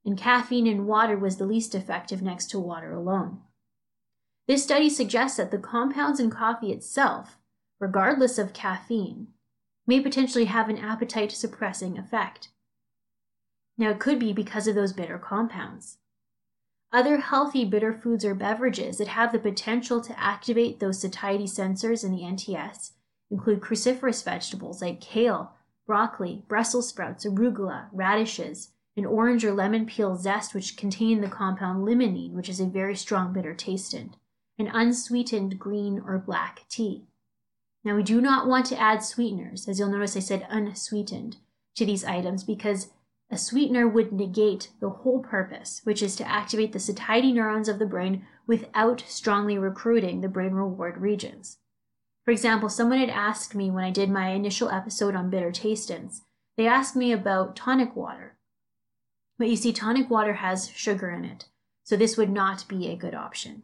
and 0.05 0.17
caffeine 0.17 0.67
in 0.67 0.87
water 0.87 1.17
was 1.17 1.37
the 1.37 1.47
least 1.47 1.75
effective 1.75 2.23
next 2.23 2.51
to 2.51 2.59
water 2.59 2.93
alone. 2.93 3.41
This 4.47 4.63
study 4.65 4.89
suggests 4.89 5.37
that 5.37 5.51
the 5.51 5.59
compounds 5.59 6.21
in 6.21 6.31
coffee 6.31 6.73
itself, 6.73 7.39
regardless 7.79 8.39
of 8.39 8.55
caffeine, 8.55 9.29
may 9.87 10.01
potentially 10.01 10.47
have 10.47 10.69
an 10.69 10.79
appetite 10.79 11.33
suppressing 11.33 11.99
effect. 11.99 12.49
Now, 13.79 13.91
it 13.91 14.01
could 14.01 14.19
be 14.19 14.33
because 14.33 14.67
of 14.67 14.75
those 14.75 14.93
bitter 14.93 15.19
compounds. 15.19 15.99
Other 16.93 17.19
healthy 17.19 17.65
bitter 17.65 17.93
foods 17.93 18.25
or 18.25 18.35
beverages 18.35 18.99
that 18.99 19.09
have 19.09 19.31
the 19.31 19.39
potential 19.39 20.01
to 20.01 20.19
activate 20.19 20.81
those 20.81 21.01
satiety 21.01 21.45
sensors 21.45 22.03
in 22.03 22.11
the 22.11 22.23
NTS 22.23 22.93
include 23.31 23.61
cruciferous 23.61 24.25
vegetables 24.25 24.83
like 24.83 25.01
kale, 25.01 25.53
broccoli, 25.87 26.43
Brussels 26.49 26.89
sprouts, 26.89 27.25
arugula, 27.25 27.89
radishes, 27.93 28.73
and 28.97 29.07
orange 29.07 29.45
or 29.45 29.53
lemon 29.53 29.87
peel 29.87 30.17
zest, 30.17 30.55
which 30.55 30.77
contain 30.77 31.21
the 31.21 31.29
compound 31.29 31.87
limonene, 31.87 32.33
which 32.33 32.49
is 32.49 32.59
a 32.59 32.67
very 32.67 32.97
strong 32.97 33.33
bitter 33.33 33.55
tasted, 33.55 34.17
and 34.59 34.69
unsweetened 34.73 35.59
green 35.59 36.03
or 36.05 36.19
black 36.19 36.65
tea. 36.69 37.05
Now, 37.85 37.95
we 37.95 38.03
do 38.03 38.21
not 38.21 38.49
want 38.49 38.67
to 38.67 38.81
add 38.81 39.05
sweeteners, 39.05 39.69
as 39.69 39.79
you'll 39.79 39.91
notice 39.91 40.17
I 40.17 40.21
said 40.21 40.47
unsweetened, 40.51 41.37
to 41.77 41.87
these 41.87 42.05
items 42.05 42.43
because 42.43 42.89
a 43.31 43.37
sweetener 43.37 43.87
would 43.87 44.13
negate 44.13 44.71
the 44.81 44.89
whole 44.89 45.21
purpose, 45.21 45.83
which 45.85 46.03
is 46.03 46.17
to 46.17 46.29
activate 46.29 46.73
the 46.73 46.79
satiety 46.79 47.33
neurons 47.33 47.69
of 47.69 47.79
the 47.79 47.87
brain 47.87 48.27
without 48.47 49.05
strongly 49.07 49.59
recruiting 49.59 50.21
the 50.21 50.29
brain 50.29 50.53
reward 50.53 50.99
regions. 50.99 51.59
For 52.25 52.31
example, 52.31 52.69
someone 52.69 52.99
had 52.99 53.11
asked 53.11 53.55
me 53.55 53.71
when 53.71 53.85
I 53.85 53.91
did 53.91 54.11
my 54.11 54.31
initial 54.31 54.71
episode 54.71 55.15
on 55.15 55.31
bitter 55.31 55.51
tastings, 55.51 56.23
they 56.57 56.67
asked 56.67 56.97
me 56.97 57.13
about 57.13 57.55
tonic 57.55 57.95
water. 57.95 58.37
But 59.39 59.49
you 59.49 59.57
see, 59.57 59.73
tonic 59.73 60.11
water 60.11 60.35
has 60.35 60.71
sugar 60.71 61.11
in 61.11 61.25
it, 61.25 61.47
so 61.85 61.97
this 61.97 62.17
would 62.17 62.31
not 62.31 62.67
be 62.67 62.89
a 62.89 62.97
good 62.97 63.15
option. 63.15 63.63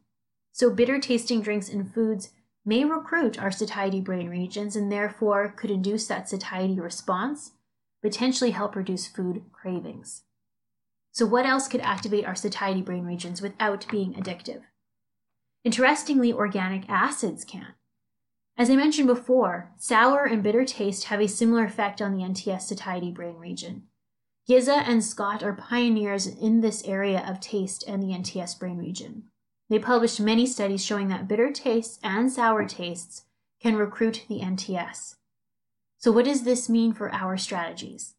So, 0.53 0.71
bitter 0.71 1.01
tasting 1.01 1.43
drinks 1.43 1.69
and 1.69 1.93
foods 1.93 2.31
may 2.65 2.85
recruit 2.85 3.43
our 3.43 3.51
satiety 3.51 4.01
brain 4.01 4.29
regions 4.29 4.77
and 4.77 4.93
therefore 4.93 5.53
could 5.57 5.71
induce 5.71 6.07
that 6.07 6.29
satiety 6.29 6.79
response 6.79 7.53
potentially 8.05 8.51
help 8.51 8.77
reduce 8.77 9.07
food 9.07 9.43
cravings. 9.51 10.25
So, 11.11 11.25
what 11.25 11.47
else 11.47 11.69
could 11.69 11.81
activate 11.81 12.27
our 12.27 12.35
satiety 12.35 12.83
brain 12.83 13.07
regions 13.07 13.41
without 13.41 13.87
being 13.91 14.13
addictive? 14.13 14.61
Interestingly, 15.65 16.31
organic 16.31 16.87
acids 16.87 17.47
can. 17.47 17.69
As 18.59 18.69
I 18.69 18.77
mentioned 18.77 19.07
before, 19.07 19.73
sour 19.79 20.27
and 20.27 20.43
bitter 20.43 20.67
taste 20.67 21.05
have 21.05 21.19
a 21.19 21.27
similar 21.27 21.65
effect 21.65 22.03
on 22.03 22.15
the 22.15 22.23
NTS 22.23 22.63
satiety 22.63 23.11
brain 23.11 23.37
region. 23.37 23.85
Giza 24.47 24.75
and 24.87 25.03
Scott 25.03 25.43
are 25.43 25.55
pioneers 25.55 26.27
in 26.27 26.61
this 26.61 26.85
area 26.85 27.25
of 27.27 27.41
taste 27.41 27.85
and 27.89 28.03
the 28.03 28.09
NTS 28.09 28.59
brain 28.59 28.77
region. 28.77 29.31
They 29.71 29.79
published 29.79 30.21
many 30.21 30.45
studies 30.45 30.85
showing 30.85 31.09
that 31.09 31.27
bitter 31.27 31.51
tastes 31.51 31.99
and 32.03 32.31
sour 32.31 32.67
tastes 32.67 33.25
can 33.63 33.77
recruit 33.77 34.27
the 34.29 34.41
NTS. 34.41 35.15
So, 36.05 36.13
what 36.13 36.27
does 36.27 36.43
this 36.43 36.69
mean 36.69 36.93
for 36.93 37.11
our 37.15 37.39
strategies? 37.39 38.13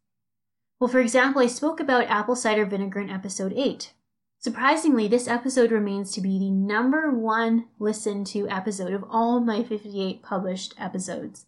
Well, 0.79 0.87
for 0.87 0.99
example, 0.99 1.39
I 1.43 1.45
spoke 1.45 1.79
about 1.79 2.07
apple 2.07 2.35
cider 2.35 2.65
vinegar 2.65 2.99
in 2.99 3.11
episode 3.11 3.53
8. 3.55 3.93
Surprisingly, 4.39 5.07
this 5.07 5.27
episode 5.27 5.71
remains 5.71 6.11
to 6.13 6.19
be 6.19 6.39
the 6.39 6.49
number 6.49 7.11
one 7.11 7.65
listened 7.77 8.25
to 8.25 8.49
episode 8.49 8.91
of 8.91 9.05
all 9.07 9.39
my 9.39 9.61
58 9.61 10.23
published 10.23 10.73
episodes. 10.79 11.45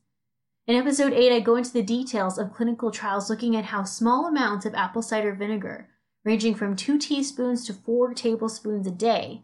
In 0.68 0.76
episode 0.76 1.12
8, 1.12 1.32
I 1.32 1.40
go 1.40 1.56
into 1.56 1.74
the 1.74 1.82
details 1.82 2.38
of 2.38 2.54
clinical 2.54 2.92
trials 2.92 3.32
looking 3.32 3.56
at 3.56 3.66
how 3.66 3.84
small 3.84 4.28
amounts 4.28 4.68
of 4.68 4.76
apple 4.76 5.02
cider 5.02 5.34
vinegar, 5.34 5.90
ranging 6.24 6.54
from 6.54 6.76
2 6.76 7.00
teaspoons 7.00 7.66
to 7.66 7.74
4 7.74 8.14
tablespoons 8.14 8.86
a 8.86 8.92
day, 8.92 9.42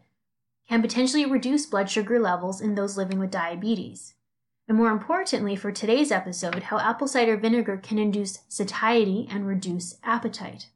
can 0.69 0.83
potentially 0.83 1.25
reduce 1.25 1.65
blood 1.65 1.89
sugar 1.89 2.19
levels 2.19 2.61
in 2.61 2.75
those 2.75 2.97
living 2.97 3.17
with 3.17 3.31
diabetes 3.31 4.13
and 4.73 4.79
more 4.79 4.89
importantly 4.89 5.55
for 5.55 5.71
today's 5.71 6.11
episode, 6.11 6.63
how 6.63 6.79
apple 6.79 7.07
cider 7.07 7.37
vinegar 7.37 7.77
can 7.77 7.99
induce 7.99 8.39
satiety 8.47 9.27
and 9.29 9.45
reduce 9.45 9.99
appetite. 10.03 10.69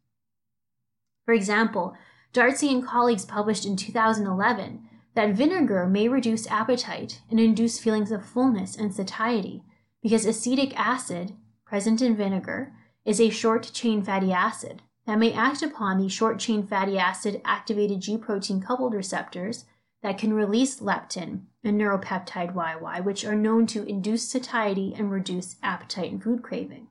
For 1.26 1.34
example, 1.34 1.96
Darzi 2.32 2.72
and 2.72 2.86
colleagues 2.86 3.26
published 3.26 3.66
in 3.66 3.76
2011 3.76 4.88
that 5.16 5.34
vinegar 5.34 5.88
may 5.88 6.08
reduce 6.08 6.46
appetite 6.46 7.22
and 7.32 7.40
induce 7.40 7.80
feelings 7.80 8.12
of 8.12 8.24
fullness 8.24 8.76
and 8.76 8.94
satiety 8.94 9.64
because 10.04 10.28
acetic 10.28 10.80
acid, 10.80 11.34
present 11.66 12.00
in 12.00 12.16
vinegar, 12.16 12.74
is 13.04 13.20
a 13.20 13.32
short 13.32 13.72
chain 13.74 14.04
fatty 14.04 14.32
acid 14.32 14.84
that 15.08 15.18
may 15.18 15.34
act 15.34 15.64
upon 15.64 15.98
the 15.98 16.08
short 16.08 16.38
chain 16.38 16.68
fatty 16.68 17.00
acid 17.00 17.42
activated 17.44 18.02
G 18.02 18.16
protein 18.16 18.62
coupled 18.62 18.94
receptors 18.94 19.66
that 20.04 20.20
can 20.20 20.34
release 20.34 20.82
leptin 20.82 21.46
and 21.68 21.80
neuropeptide 21.80 22.54
YY, 22.54 23.04
which 23.04 23.26
are 23.26 23.36
known 23.36 23.68
to 23.68 23.84
induce 23.84 24.28
satiety 24.28 24.94
and 24.98 25.12
reduce 25.12 25.58
appetite 25.62 26.12
and 26.12 26.24
food 26.24 26.42
craving. 26.42 26.88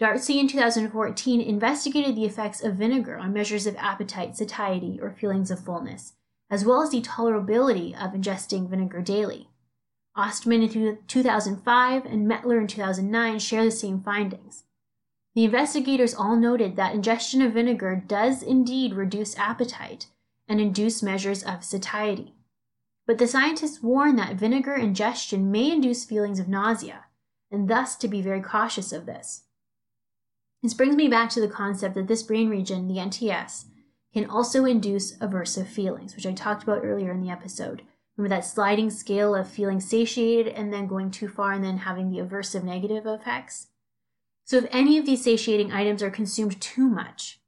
Darzi 0.00 0.40
in 0.40 0.48
2014 0.48 1.40
investigated 1.40 2.16
the 2.16 2.24
effects 2.24 2.62
of 2.62 2.76
vinegar 2.76 3.18
on 3.18 3.32
measures 3.32 3.66
of 3.66 3.76
appetite, 3.76 4.36
satiety, 4.36 4.98
or 5.02 5.10
feelings 5.10 5.50
of 5.50 5.60
fullness 5.60 6.14
as 6.52 6.66
well 6.66 6.82
as 6.82 6.90
the 6.90 7.00
tolerability 7.00 7.94
of 7.94 8.12
ingesting 8.12 8.68
vinegar 8.68 9.00
daily. 9.00 9.48
Ostman 10.14 10.62
in 10.62 10.98
2005 11.08 12.04
and 12.04 12.30
Mettler 12.30 12.60
in 12.60 12.66
2009 12.66 13.38
share 13.38 13.64
the 13.64 13.70
same 13.70 14.02
findings. 14.02 14.64
The 15.34 15.44
investigators 15.44 16.14
all 16.14 16.36
noted 16.36 16.76
that 16.76 16.94
ingestion 16.94 17.40
of 17.40 17.54
vinegar 17.54 18.04
does 18.06 18.42
indeed 18.42 18.92
reduce 18.92 19.34
appetite 19.38 20.08
and 20.46 20.60
induce 20.60 21.02
measures 21.02 21.42
of 21.42 21.64
satiety. 21.64 22.34
But 23.06 23.18
the 23.18 23.26
scientists 23.26 23.82
warn 23.82 24.16
that 24.16 24.36
vinegar 24.36 24.74
ingestion 24.74 25.50
may 25.50 25.70
induce 25.70 26.04
feelings 26.04 26.38
of 26.38 26.48
nausea, 26.48 27.06
and 27.50 27.68
thus 27.68 27.96
to 27.96 28.08
be 28.08 28.22
very 28.22 28.40
cautious 28.40 28.92
of 28.92 29.06
this. 29.06 29.44
This 30.62 30.74
brings 30.74 30.94
me 30.94 31.08
back 31.08 31.28
to 31.30 31.40
the 31.40 31.48
concept 31.48 31.96
that 31.96 32.06
this 32.06 32.22
brain 32.22 32.48
region, 32.48 32.86
the 32.86 32.98
NTS, 32.98 33.64
can 34.12 34.26
also 34.26 34.64
induce 34.64 35.16
aversive 35.18 35.66
feelings, 35.66 36.14
which 36.14 36.26
I 36.26 36.32
talked 36.32 36.62
about 36.62 36.84
earlier 36.84 37.10
in 37.10 37.20
the 37.20 37.30
episode. 37.30 37.82
Remember 38.16 38.36
that 38.36 38.44
sliding 38.44 38.90
scale 38.90 39.34
of 39.34 39.48
feeling 39.48 39.80
satiated 39.80 40.52
and 40.52 40.72
then 40.72 40.86
going 40.86 41.10
too 41.10 41.28
far 41.28 41.52
and 41.52 41.64
then 41.64 41.78
having 41.78 42.10
the 42.10 42.18
aversive 42.18 42.62
negative 42.62 43.06
effects? 43.06 43.68
So, 44.44 44.58
if 44.58 44.66
any 44.70 44.98
of 44.98 45.06
these 45.06 45.24
satiating 45.24 45.72
items 45.72 46.02
are 46.02 46.10
consumed 46.10 46.60
too 46.60 46.88
much, 46.88 47.40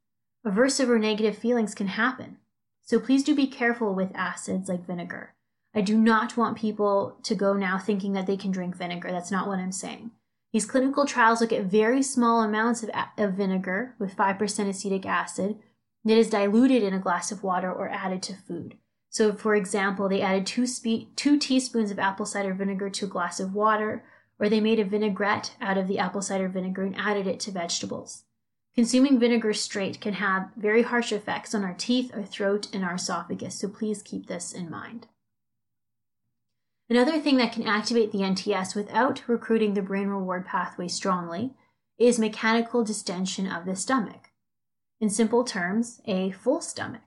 aversive 0.45 0.89
or 0.89 0.97
negative 0.97 1.37
feelings 1.37 1.75
can 1.75 1.87
happen. 1.87 2.37
So, 2.81 2.99
please 2.99 3.23
do 3.23 3.35
be 3.35 3.47
careful 3.47 3.93
with 3.93 4.11
acids 4.15 4.67
like 4.67 4.85
vinegar. 4.85 5.34
I 5.75 5.81
do 5.81 5.97
not 5.97 6.37
want 6.37 6.57
people 6.57 7.17
to 7.23 7.35
go 7.35 7.53
now 7.53 7.77
thinking 7.77 8.13
that 8.13 8.27
they 8.27 8.37
can 8.37 8.51
drink 8.51 8.77
vinegar. 8.77 9.11
That's 9.11 9.31
not 9.31 9.47
what 9.47 9.59
I'm 9.59 9.73
saying. 9.73 10.11
These 10.53 10.65
clinical 10.65 11.05
trials 11.05 11.41
look 11.41 11.51
at 11.51 11.65
very 11.65 12.01
small 12.01 12.41
amounts 12.41 12.81
of, 12.81 12.89
of 13.17 13.33
vinegar 13.33 13.93
with 13.99 14.15
5% 14.15 14.69
acetic 14.69 15.05
acid 15.05 15.57
that 16.05 16.17
is 16.17 16.29
diluted 16.29 16.81
in 16.81 16.93
a 16.93 16.99
glass 16.99 17.29
of 17.29 17.43
water 17.43 17.69
or 17.69 17.89
added 17.89 18.23
to 18.23 18.35
food. 18.35 18.77
So, 19.09 19.33
for 19.33 19.53
example, 19.53 20.07
they 20.07 20.21
added 20.21 20.45
two, 20.45 20.65
spe- 20.65 21.13
two 21.17 21.37
teaspoons 21.37 21.91
of 21.91 21.99
apple 21.99 22.25
cider 22.25 22.53
vinegar 22.53 22.89
to 22.91 23.05
a 23.05 23.09
glass 23.09 23.41
of 23.41 23.53
water, 23.53 24.05
or 24.39 24.47
they 24.47 24.61
made 24.61 24.79
a 24.79 24.85
vinaigrette 24.85 25.55
out 25.59 25.77
of 25.77 25.89
the 25.89 25.99
apple 25.99 26.21
cider 26.21 26.47
vinegar 26.47 26.83
and 26.83 26.95
added 26.97 27.27
it 27.27 27.41
to 27.41 27.51
vegetables. 27.51 28.23
Consuming 28.75 29.19
vinegar 29.19 29.53
straight 29.53 29.99
can 29.99 30.13
have 30.13 30.51
very 30.55 30.83
harsh 30.83 31.11
effects 31.11 31.53
on 31.53 31.63
our 31.63 31.73
teeth, 31.73 32.11
our 32.13 32.23
throat, 32.23 32.67
and 32.73 32.83
our 32.83 32.95
esophagus, 32.95 33.59
so 33.59 33.67
please 33.67 34.01
keep 34.01 34.27
this 34.27 34.53
in 34.53 34.69
mind. 34.69 35.07
Another 36.89 37.19
thing 37.19 37.37
that 37.37 37.51
can 37.51 37.67
activate 37.67 38.11
the 38.11 38.19
NTS 38.19 38.75
without 38.75 39.27
recruiting 39.27 39.73
the 39.73 39.81
brain 39.81 40.07
reward 40.07 40.45
pathway 40.45 40.87
strongly 40.87 41.53
is 41.97 42.19
mechanical 42.19 42.83
distension 42.83 43.47
of 43.47 43.65
the 43.65 43.75
stomach. 43.75 44.31
In 45.01 45.09
simple 45.09 45.43
terms, 45.43 45.99
a 46.05 46.31
full 46.31 46.61
stomach. 46.61 47.01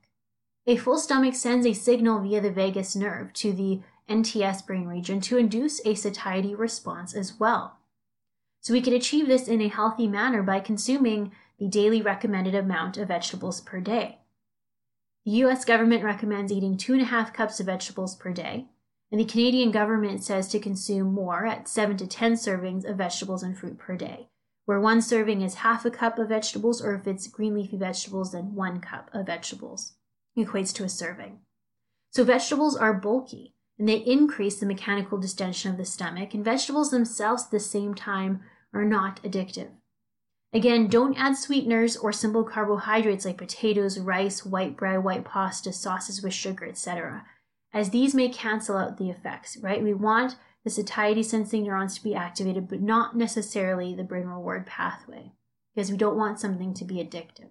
A 0.67 0.77
full 0.77 0.99
stomach 0.99 1.35
sends 1.35 1.65
a 1.65 1.73
signal 1.73 2.21
via 2.21 2.41
the 2.41 2.51
vagus 2.51 2.97
nerve 2.97 3.33
to 3.35 3.53
the 3.53 3.81
NTS 4.09 4.67
brain 4.67 4.87
region 4.87 5.21
to 5.23 5.39
induce 5.39 5.81
a 5.87 5.95
satiety 5.95 6.55
response 6.55 7.15
as 7.15 7.39
well. 7.39 7.79
So 8.61 8.73
we 8.73 8.81
can 8.81 8.93
achieve 8.93 9.29
this 9.29 9.47
in 9.47 9.63
a 9.63 9.69
healthy 9.69 10.09
manner 10.09 10.43
by 10.43 10.61
consuming 10.61 11.33
the 11.59 11.69
daily 11.69 12.03
recommended 12.03 12.55
amount 12.55 12.97
of 12.97 13.09
vegetables 13.09 13.61
per 13.61 13.81
day. 13.81 14.19
The 15.25 15.31
US 15.45 15.65
government 15.65 16.05
recommends 16.05 16.53
eating 16.53 16.77
two 16.77 16.95
and 16.95 17.03
a 17.03 17.07
half 17.07 17.33
cups 17.33 17.61
of 17.61 17.67
vegetables 17.67 18.15
per 18.15 18.33
day, 18.33 18.67
and 19.11 19.21
the 19.21 19.25
Canadian 19.25 19.71
government 19.71 20.23
says 20.23 20.49
to 20.49 20.59
consume 20.59 21.13
more 21.13 21.47
at 21.47 21.69
7 21.69 21.97
to 21.97 22.07
10 22.07 22.35
servings 22.35 22.89
of 22.89 22.97
vegetables 22.97 23.43
and 23.43 23.57
fruit 23.57 23.79
per 23.79 23.97
day, 23.97 24.29
where 24.67 24.81
one 24.81 25.01
serving 25.01 25.41
is 25.41 25.57
half 25.57 25.85
a 25.85 25.91
cup 25.91 26.19
of 26.19 26.29
vegetables, 26.29 26.83
or 26.83 26.95
if 26.95 27.07
it's 27.07 27.27
green 27.27 27.55
leafy 27.55 27.79
vegetables, 27.79 28.33
then 28.33 28.55
one 28.55 28.81
cup 28.81 29.09
of 29.15 29.27
vegetables 29.27 29.95
equates 30.37 30.75
to 30.75 30.85
a 30.85 30.89
serving. 30.89 31.39
So 32.11 32.23
vegetables 32.25 32.77
are 32.77 32.95
bulky 32.95 33.55
and 33.79 33.89
they 33.89 33.97
increase 33.97 34.59
the 34.59 34.67
mechanical 34.67 35.19
distension 35.19 35.71
of 35.71 35.77
the 35.77 35.85
stomach, 35.85 36.35
and 36.35 36.45
vegetables 36.45 36.91
themselves 36.91 37.45
at 37.45 37.51
the 37.53 37.61
same 37.61 37.95
time 37.95 38.41
are 38.75 38.85
not 38.85 39.23
addictive. 39.23 39.71
Again, 40.53 40.89
don't 40.89 41.17
add 41.17 41.37
sweeteners 41.37 41.97
or 41.97 42.11
simple 42.11 42.43
carbohydrates 42.43 43.25
like 43.25 43.39
potatoes, 43.39 44.01
rice, 44.01 44.45
white 44.45 44.77
bread, 44.77 45.05
white 45.05 45.25
pasta, 45.25 45.73
sauces 45.73 46.23
with 46.23 46.35
sugar, 46.35 46.67
etc 46.67 47.25
as 47.73 47.91
these 47.91 48.15
may 48.15 48.29
cancel 48.29 48.77
out 48.77 48.97
the 48.97 49.11
effects, 49.11 49.57
right? 49.59 49.83
We 49.83 49.95
want 49.95 50.37
the 50.65 50.71
satiety 50.71 51.23
sensing 51.23 51.65
neurons 51.65 51.95
to 51.97 52.03
be 52.03 52.15
activated, 52.15 52.69
but 52.69 52.81
not 52.81 53.17
necessarily 53.17 53.95
the 53.95 54.05
brain 54.05 54.27
reward 54.27 54.67
pathway, 54.67 55.33
because 55.75 55.91
we 55.91 55.97
don't 55.97 56.17
want 56.17 56.41
something 56.41 56.75
to 56.75 56.85
be 56.85 56.97
addictive. 56.97 57.51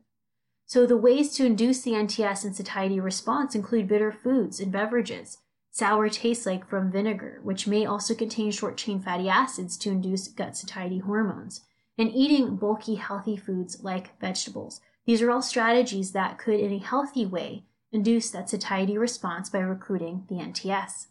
So, 0.66 0.86
the 0.86 0.98
ways 0.98 1.34
to 1.36 1.46
induce 1.46 1.82
the 1.82 1.92
NTS 1.92 2.44
and 2.44 2.56
satiety 2.56 3.00
response 3.00 3.56
include 3.56 3.88
bitter 3.88 4.12
foods 4.12 4.60
and 4.60 4.72
beverages, 4.72 5.38
sour 5.72 6.10
taste 6.10 6.46
like 6.46 6.68
from 6.68 6.92
vinegar, 6.92 7.40
which 7.44 7.68
may 7.68 7.86
also 7.86 8.14
contain 8.14 8.52
short 8.52 8.76
chain 8.76 9.00
fatty 9.00 9.30
acids 9.30 9.78
to 9.78 9.90
induce 9.90 10.28
gut 10.28 10.58
satiety 10.58 11.00
hormones, 11.00 11.62
and 11.98 12.12
eating 12.14 12.58
bulky, 12.58 12.96
healthy 12.96 13.38
foods 13.38 13.82
like 13.82 14.20
vegetables. 14.20 14.82
These 15.06 15.22
are 15.22 15.32
all 15.32 15.42
strategies 15.42 16.12
that 16.12 16.38
could, 16.38 16.60
in 16.60 16.74
a 16.74 16.80
healthy 16.80 17.26
way, 17.26 17.64
induce 17.98 18.30
that 18.30 18.48
satiety 18.48 18.96
response 18.96 19.50
by 19.50 19.60
recruiting 19.60 20.26
the 20.30 20.36
NTS. 20.36 21.08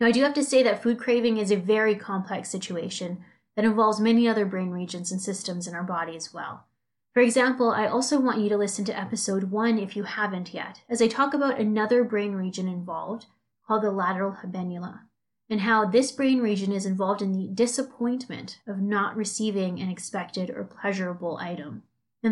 Now, 0.00 0.08
I 0.08 0.10
do 0.10 0.22
have 0.24 0.34
to 0.34 0.44
say 0.44 0.64
that 0.64 0.82
food 0.82 0.98
craving 0.98 1.38
is 1.38 1.52
a 1.52 1.56
very 1.56 1.94
complex 1.94 2.50
situation 2.50 3.24
that 3.54 3.64
involves 3.64 4.00
many 4.00 4.28
other 4.28 4.44
brain 4.44 4.70
regions 4.70 5.12
and 5.12 5.22
systems 5.22 5.68
in 5.68 5.74
our 5.74 5.84
body 5.84 6.16
as 6.16 6.34
well. 6.34 6.66
For 7.14 7.20
example, 7.20 7.70
I 7.70 7.86
also 7.86 8.20
want 8.20 8.40
you 8.40 8.48
to 8.50 8.58
listen 8.58 8.84
to 8.86 8.98
episode 8.98 9.44
one 9.44 9.78
if 9.78 9.96
you 9.96 10.02
haven't 10.02 10.52
yet, 10.52 10.82
as 10.88 11.00
I 11.00 11.06
talk 11.06 11.32
about 11.32 11.58
another 11.58 12.04
brain 12.04 12.32
region 12.34 12.68
involved 12.68 13.26
called 13.66 13.82
the 13.82 13.90
lateral 13.90 14.38
habenula, 14.42 15.02
and 15.48 15.60
how 15.60 15.86
this 15.86 16.12
brain 16.12 16.40
region 16.40 16.72
is 16.72 16.84
involved 16.84 17.22
in 17.22 17.32
the 17.32 17.48
disappointment 17.54 18.58
of 18.66 18.80
not 18.80 19.16
receiving 19.16 19.80
an 19.80 19.88
expected 19.88 20.50
or 20.50 20.64
pleasurable 20.64 21.38
item 21.38 21.84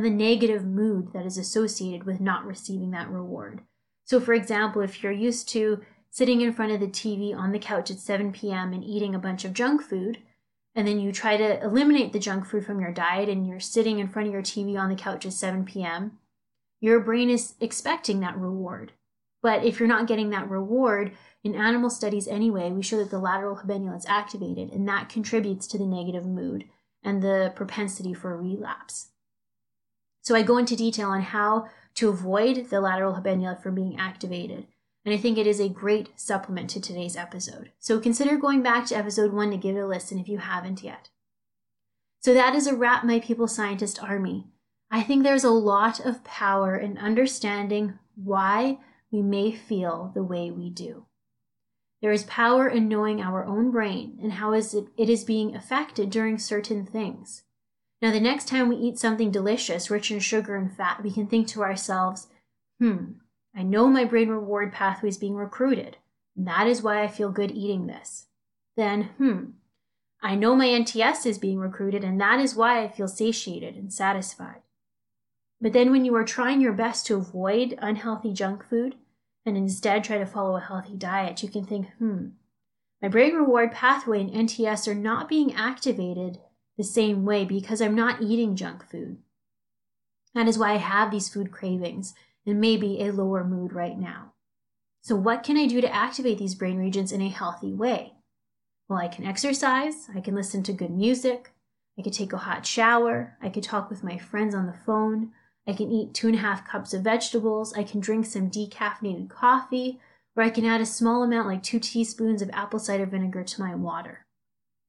the 0.03 0.11
negative 0.11 0.65
mood 0.65 1.13
that 1.13 1.27
is 1.27 1.39
associated 1.39 2.05
with 2.05 2.21
not 2.21 2.47
receiving 2.47 2.91
that 2.93 3.11
reward. 3.11 3.63
So, 4.05 4.21
for 4.21 4.35
example, 4.35 4.83
if 4.83 5.03
you're 5.03 5.13
used 5.13 5.49
to 5.51 5.81
sitting 6.11 6.41
in 6.41 6.53
front 6.53 6.73
of 6.73 6.81
the 6.81 6.87
TV 6.87 7.35
on 7.35 7.53
the 7.53 7.59
couch 7.59 7.91
at 7.91 7.99
7 7.99 8.33
p.m. 8.33 8.73
and 8.73 8.85
eating 8.85 9.15
a 9.15 9.19
bunch 9.19 9.45
of 9.45 9.53
junk 9.53 9.83
food, 9.83 10.19
and 10.75 10.87
then 10.87 11.01
you 11.01 11.13
try 11.13 11.37
to 11.37 11.63
eliminate 11.63 12.13
the 12.13 12.19
junk 12.19 12.47
food 12.47 12.65
from 12.65 12.81
your 12.81 12.93
diet 12.93 13.29
and 13.29 13.47
you're 13.47 13.61
sitting 13.61 13.99
in 13.99 14.09
front 14.09 14.29
of 14.29 14.33
your 14.33 14.43
TV 14.43 14.79
on 14.79 14.89
the 14.89 14.97
couch 14.97 15.25
at 15.25 15.33
7 15.33 15.65
p.m., 15.65 16.19
your 16.81 17.01
brain 17.01 17.31
is 17.31 17.55
expecting 17.61 18.21
that 18.21 18.37
reward. 18.37 18.93
But 19.43 19.65
if 19.65 19.79
you're 19.79 19.89
not 19.89 20.07
getting 20.07 20.31
that 20.31 20.49
reward, 20.49 21.13
in 21.43 21.55
animal 21.55 21.91
studies 21.91 22.27
anyway, 22.27 22.71
we 22.71 22.83
show 22.83 22.97
that 22.99 23.11
the 23.11 23.19
lateral 23.19 23.57
habenula 23.57 23.97
is 23.97 24.07
activated, 24.07 24.73
and 24.73 24.89
that 24.89 25.09
contributes 25.09 25.67
to 25.69 25.79
the 25.79 25.87
negative 25.87 26.27
mood 26.27 26.65
and 27.03 27.23
the 27.23 27.53
propensity 27.55 28.15
for 28.15 28.37
relapse. 28.37 29.09
So 30.25 30.35
I 30.35 30.43
go 30.43 30.57
into 30.57 30.75
detail 30.75 31.11
on 31.11 31.21
how 31.21 31.69
to 31.97 32.09
avoid 32.09 32.71
the 32.71 32.81
lateral 32.81 33.15
habenula 33.15 33.63
from 33.63 33.75
being 33.75 33.99
activated. 33.99 34.67
And 35.05 35.15
I 35.15 35.19
think 35.19 35.37
it 35.37 35.47
is 35.47 35.61
a 35.61 35.69
great 35.69 36.19
supplement 36.19 36.71
to 36.71 36.81
today's 36.81 37.15
episode. 37.15 37.73
So 37.79 38.01
consider 38.01 38.39
going 38.39 38.63
back 38.63 38.87
to 38.87 38.97
episode 38.97 39.35
one 39.35 39.51
to 39.51 39.59
give 39.59 39.77
it 39.77 39.81
a 39.81 39.87
listen 39.87 40.19
if 40.19 40.27
you 40.27 40.39
haven't 40.39 40.83
yet. 40.83 41.11
So 42.21 42.33
that 42.33 42.55
is 42.55 42.67
a 42.67 42.75
wrap, 42.75 43.05
my 43.05 43.21
people 43.21 43.47
scientist 43.47 44.03
army. 44.03 44.47
I 44.91 45.03
think 45.03 45.23
there's 45.23 45.45
a 45.45 45.51
lot 45.51 46.01
of 46.01 46.25
power 46.25 46.75
in 46.75 46.97
understanding 46.97 47.99
why 48.15 48.79
we 49.13 49.21
may 49.21 49.53
feel 49.53 50.11
the 50.15 50.25
way 50.25 50.51
we 50.51 50.71
do. 50.71 51.05
There 52.01 52.13
is 52.13 52.25
power 52.25 52.67
in 52.67 52.89
knowing 52.89 53.21
our 53.21 53.45
own 53.45 53.71
brain 53.71 54.19
and 54.23 54.33
how 54.33 54.55
is 54.55 54.73
it, 54.73 54.87
it 54.97 55.11
is 55.11 55.23
being 55.23 55.55
affected 55.55 56.09
during 56.09 56.39
certain 56.39 56.87
things. 56.87 57.44
Now, 58.05 58.11
the 58.11 58.21
next 58.21 58.49
time 58.49 58.69
we 58.69 58.77
eat 58.77 58.99
something 58.99 59.31
delicious, 59.31 59.91
rich 59.91 60.11
in 60.11 60.21
sugar 60.21 60.57
and 60.57 60.71
fat, 60.71 61.03
we 61.03 61.11
can 61.11 61.27
think 61.27 61.49
to 61.49 61.63
ourselves, 61.63 62.27
hmm, 62.79 63.13
I 63.57 63.63
know 63.63 63.89
my 63.89 64.05
brain 64.05 64.29
reward 64.29 64.75
pathway 64.75 65.09
is 65.09 65.17
being 65.17 65.37
recruited. 65.37 65.97
And 66.37 66.47
That 66.47 66.67
is 66.67 66.83
why 66.83 67.03
I 67.03 67.09
feel 67.09 67.31
good 67.31 67.51
eating 67.53 67.87
this. 67.87 68.27
Then, 68.77 69.05
hmm, 69.17 69.53
I 70.23 70.35
know 70.35 70.55
my 70.55 70.67
NTS 70.67 71.25
is 71.25 71.39
being 71.39 71.59
recruited, 71.59 72.05
and 72.05 72.21
that 72.21 72.41
is 72.41 72.55
why 72.55 72.83
I 72.83 72.89
feel 72.89 73.09
satiated 73.09 73.75
and 73.75 73.91
satisfied. 73.91 74.61
But 75.59 75.73
then, 75.73 75.91
when 75.91 76.05
you 76.05 76.15
are 76.15 76.25
trying 76.25 76.61
your 76.61 76.75
best 76.75 77.07
to 77.07 77.17
avoid 77.17 77.79
unhealthy 77.81 78.35
junk 78.35 78.69
food 78.69 78.97
and 79.47 79.57
instead 79.57 80.05
try 80.05 80.19
to 80.19 80.27
follow 80.27 80.57
a 80.59 80.61
healthy 80.61 80.95
diet, 80.95 81.43
you 81.43 81.49
can 81.49 81.65
think, 81.65 81.89
hmm, 81.99 82.27
my 83.01 83.09
brain 83.09 83.35
reward 83.35 83.73
pathway 83.73 84.21
and 84.21 84.31
NTS 84.31 84.87
are 84.89 84.95
not 84.95 85.27
being 85.27 85.55
activated 85.55 86.41
the 86.77 86.85
same 86.85 87.25
way 87.25 87.45
because 87.45 87.81
I'm 87.81 87.95
not 87.95 88.23
eating 88.23 88.57
junk 88.57 88.89
food. 88.89 89.19
That 90.35 90.49
is 90.49 90.59
why 90.59 90.73
I 90.73 90.79
have 90.79 91.11
these 91.11 91.29
food 91.29 91.53
cravings 91.53 92.15
and 92.47 92.61
maybe 92.61 93.01
a 93.01 93.13
lower 93.13 93.45
mood 93.45 93.73
right 93.73 93.99
now. 93.99 94.33
So, 95.03 95.15
what 95.15 95.43
can 95.43 95.57
I 95.57 95.67
do 95.67 95.81
to 95.81 95.95
activate 95.95 96.39
these 96.39 96.55
brain 96.55 96.79
regions 96.79 97.13
in 97.13 97.21
a 97.21 97.29
healthy 97.29 97.73
way? 97.73 98.15
Well, 98.89 98.99
I 98.99 99.09
can 99.09 99.25
exercise, 99.25 100.09
I 100.15 100.21
can 100.21 100.35
listen 100.35 100.63
to 100.65 100.73
good 100.73 100.91
music, 100.91 101.53
I 101.99 102.03
could 102.03 102.13
take 102.13 102.33
a 102.33 102.39
hot 102.39 102.67
shower, 102.67 103.37
I 103.41 103.49
could 103.49 103.63
talk 103.63 103.89
with 103.89 104.03
my 104.03 104.19
friends 104.19 104.55
on 104.55 104.67
the 104.67 104.79
phone, 104.87 105.33
I 105.67 105.73
can 105.73 105.91
eat 105.91 106.15
two 106.15 106.27
and 106.27 106.37
a 106.37 106.41
half 106.41 106.67
cups 106.67 106.93
of 106.93 107.03
vegetables. 107.03 107.73
I 107.75 107.85
can 107.85 108.01
drink 108.01 108.27
some 108.27 108.51
decaffeinated 108.51 109.31
coffee, 109.31 110.01
or 110.37 110.43
I 110.43 110.51
can 110.51 110.65
add 110.65 110.81
a 110.81 110.87
small 110.87 111.23
amount, 111.23 111.49
like 111.49 111.63
two 111.63 111.81
teaspoons 111.81 112.43
of 112.43 112.51
apple 112.53 112.79
cider 112.79 113.07
vinegar, 113.07 113.45
to 113.45 113.61
my 113.61 113.75
water. 113.75 114.27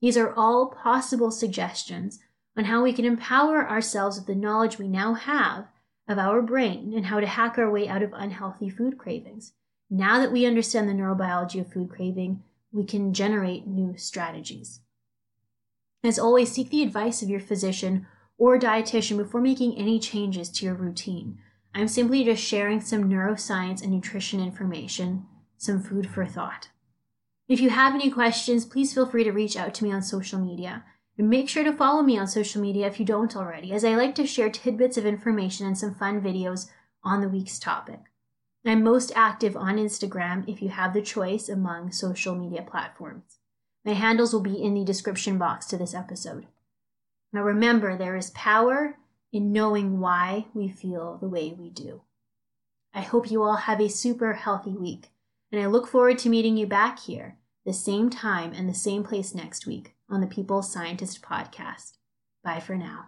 These 0.05 0.17
are 0.17 0.35
all 0.35 0.67
possible 0.67 1.31
suggestions 1.31 2.19
on 2.55 2.65
how 2.65 2.83
we 2.83 2.93
can 2.93 3.05
empower 3.05 3.67
ourselves 3.67 4.17
with 4.17 4.27
the 4.27 4.35
knowledge 4.35 4.77
we 4.77 4.87
now 4.87 5.15
have 5.15 5.65
of 6.07 6.19
our 6.19 6.43
brain 6.43 6.93
and 6.95 7.07
how 7.07 7.19
to 7.19 7.25
hack 7.25 7.57
our 7.57 7.71
way 7.71 7.87
out 7.87 8.03
of 8.03 8.13
unhealthy 8.13 8.69
food 8.69 8.99
cravings. 8.99 9.53
Now 9.89 10.19
that 10.19 10.31
we 10.31 10.45
understand 10.45 10.87
the 10.87 10.93
neurobiology 10.93 11.59
of 11.59 11.73
food 11.73 11.89
craving, 11.89 12.43
we 12.71 12.83
can 12.83 13.15
generate 13.15 13.65
new 13.65 13.97
strategies. 13.97 14.81
As 16.03 16.19
always, 16.19 16.51
seek 16.51 16.69
the 16.69 16.83
advice 16.83 17.23
of 17.23 17.29
your 17.29 17.39
physician 17.39 18.05
or 18.37 18.59
dietitian 18.59 19.17
before 19.17 19.41
making 19.41 19.75
any 19.75 19.97
changes 19.97 20.49
to 20.49 20.67
your 20.67 20.75
routine. 20.75 21.39
I'm 21.73 21.87
simply 21.87 22.23
just 22.23 22.43
sharing 22.43 22.79
some 22.79 23.09
neuroscience 23.09 23.81
and 23.81 23.91
nutrition 23.91 24.39
information, 24.39 25.25
some 25.57 25.81
food 25.81 26.07
for 26.07 26.27
thought. 26.27 26.69
If 27.47 27.59
you 27.59 27.69
have 27.69 27.93
any 27.93 28.09
questions, 28.09 28.65
please 28.65 28.93
feel 28.93 29.05
free 29.05 29.23
to 29.23 29.31
reach 29.31 29.55
out 29.55 29.73
to 29.75 29.83
me 29.83 29.91
on 29.91 30.01
social 30.01 30.39
media. 30.39 30.83
And 31.17 31.29
make 31.29 31.47
sure 31.47 31.63
to 31.63 31.71
follow 31.71 32.01
me 32.01 32.17
on 32.17 32.27
social 32.27 32.61
media 32.61 32.87
if 32.87 32.99
you 32.99 33.05
don't 33.05 33.35
already, 33.35 33.71
as 33.71 33.85
I 33.85 33.95
like 33.95 34.15
to 34.15 34.27
share 34.27 34.49
tidbits 34.49 34.97
of 34.97 35.05
information 35.05 35.65
and 35.65 35.77
some 35.77 35.95
fun 35.95 36.21
videos 36.21 36.69
on 37.03 37.21
the 37.21 37.29
week's 37.29 37.57
topic. 37.57 37.99
I'm 38.65 38.83
most 38.83 39.11
active 39.15 39.55
on 39.55 39.77
Instagram 39.77 40.43
if 40.49 40.61
you 40.61 40.69
have 40.69 40.93
the 40.93 41.01
choice 41.01 41.47
among 41.47 41.91
social 41.91 42.35
media 42.35 42.63
platforms. 42.63 43.37
My 43.85 43.93
handles 43.93 44.33
will 44.33 44.41
be 44.41 44.61
in 44.61 44.73
the 44.73 44.83
description 44.83 45.37
box 45.37 45.67
to 45.67 45.77
this 45.77 45.93
episode. 45.93 46.47
Now 47.31 47.43
remember, 47.43 47.95
there 47.95 48.15
is 48.15 48.31
power 48.31 48.97
in 49.31 49.51
knowing 49.51 49.99
why 49.99 50.47
we 50.53 50.67
feel 50.67 51.17
the 51.21 51.29
way 51.29 51.55
we 51.57 51.69
do. 51.69 52.01
I 52.93 53.01
hope 53.01 53.29
you 53.29 53.43
all 53.43 53.55
have 53.55 53.79
a 53.79 53.89
super 53.89 54.33
healthy 54.33 54.71
week, 54.71 55.09
and 55.51 55.61
I 55.61 55.67
look 55.67 55.87
forward 55.87 56.17
to 56.19 56.29
meeting 56.29 56.57
you 56.57 56.67
back 56.67 56.99
here, 56.99 57.37
the 57.65 57.73
same 57.73 58.09
time 58.09 58.53
and 58.53 58.67
the 58.67 58.73
same 58.73 59.03
place 59.03 59.33
next 59.33 59.65
week 59.65 59.95
on 60.09 60.21
the 60.21 60.27
People's 60.27 60.71
Scientist 60.71 61.21
podcast. 61.21 61.97
Bye 62.43 62.59
for 62.59 62.75
now. 62.75 63.07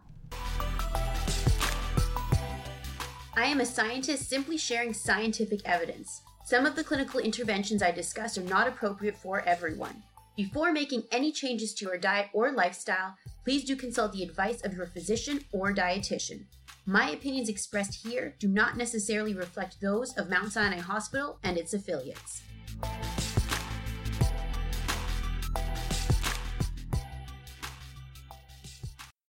I 3.35 3.45
am 3.45 3.61
a 3.61 3.65
scientist 3.65 4.29
simply 4.29 4.57
sharing 4.57 4.93
scientific 4.93 5.61
evidence. 5.63 6.21
Some 6.45 6.65
of 6.65 6.75
the 6.75 6.83
clinical 6.83 7.19
interventions 7.19 7.83
I 7.83 7.91
discuss 7.91 8.37
are 8.37 8.43
not 8.43 8.67
appropriate 8.67 9.15
for 9.15 9.41
everyone. 9.41 10.01
Before 10.35 10.71
making 10.71 11.03
any 11.11 11.31
changes 11.31 11.73
to 11.75 11.85
your 11.85 11.97
diet 11.97 12.29
or 12.33 12.51
lifestyle, 12.51 13.15
please 13.43 13.63
do 13.63 13.75
consult 13.75 14.13
the 14.13 14.23
advice 14.23 14.61
of 14.61 14.73
your 14.73 14.85
physician 14.87 15.41
or 15.51 15.73
dietitian. 15.73 16.45
My 16.89 17.09
opinions 17.09 17.49
expressed 17.49 18.07
here 18.07 18.35
do 18.39 18.47
not 18.47 18.77
necessarily 18.77 19.33
reflect 19.33 19.81
those 19.81 20.13
of 20.13 20.29
Mount 20.29 20.53
Sinai 20.53 20.79
Hospital 20.79 21.37
and 21.43 21.57
its 21.57 21.73
affiliates. 21.73 22.43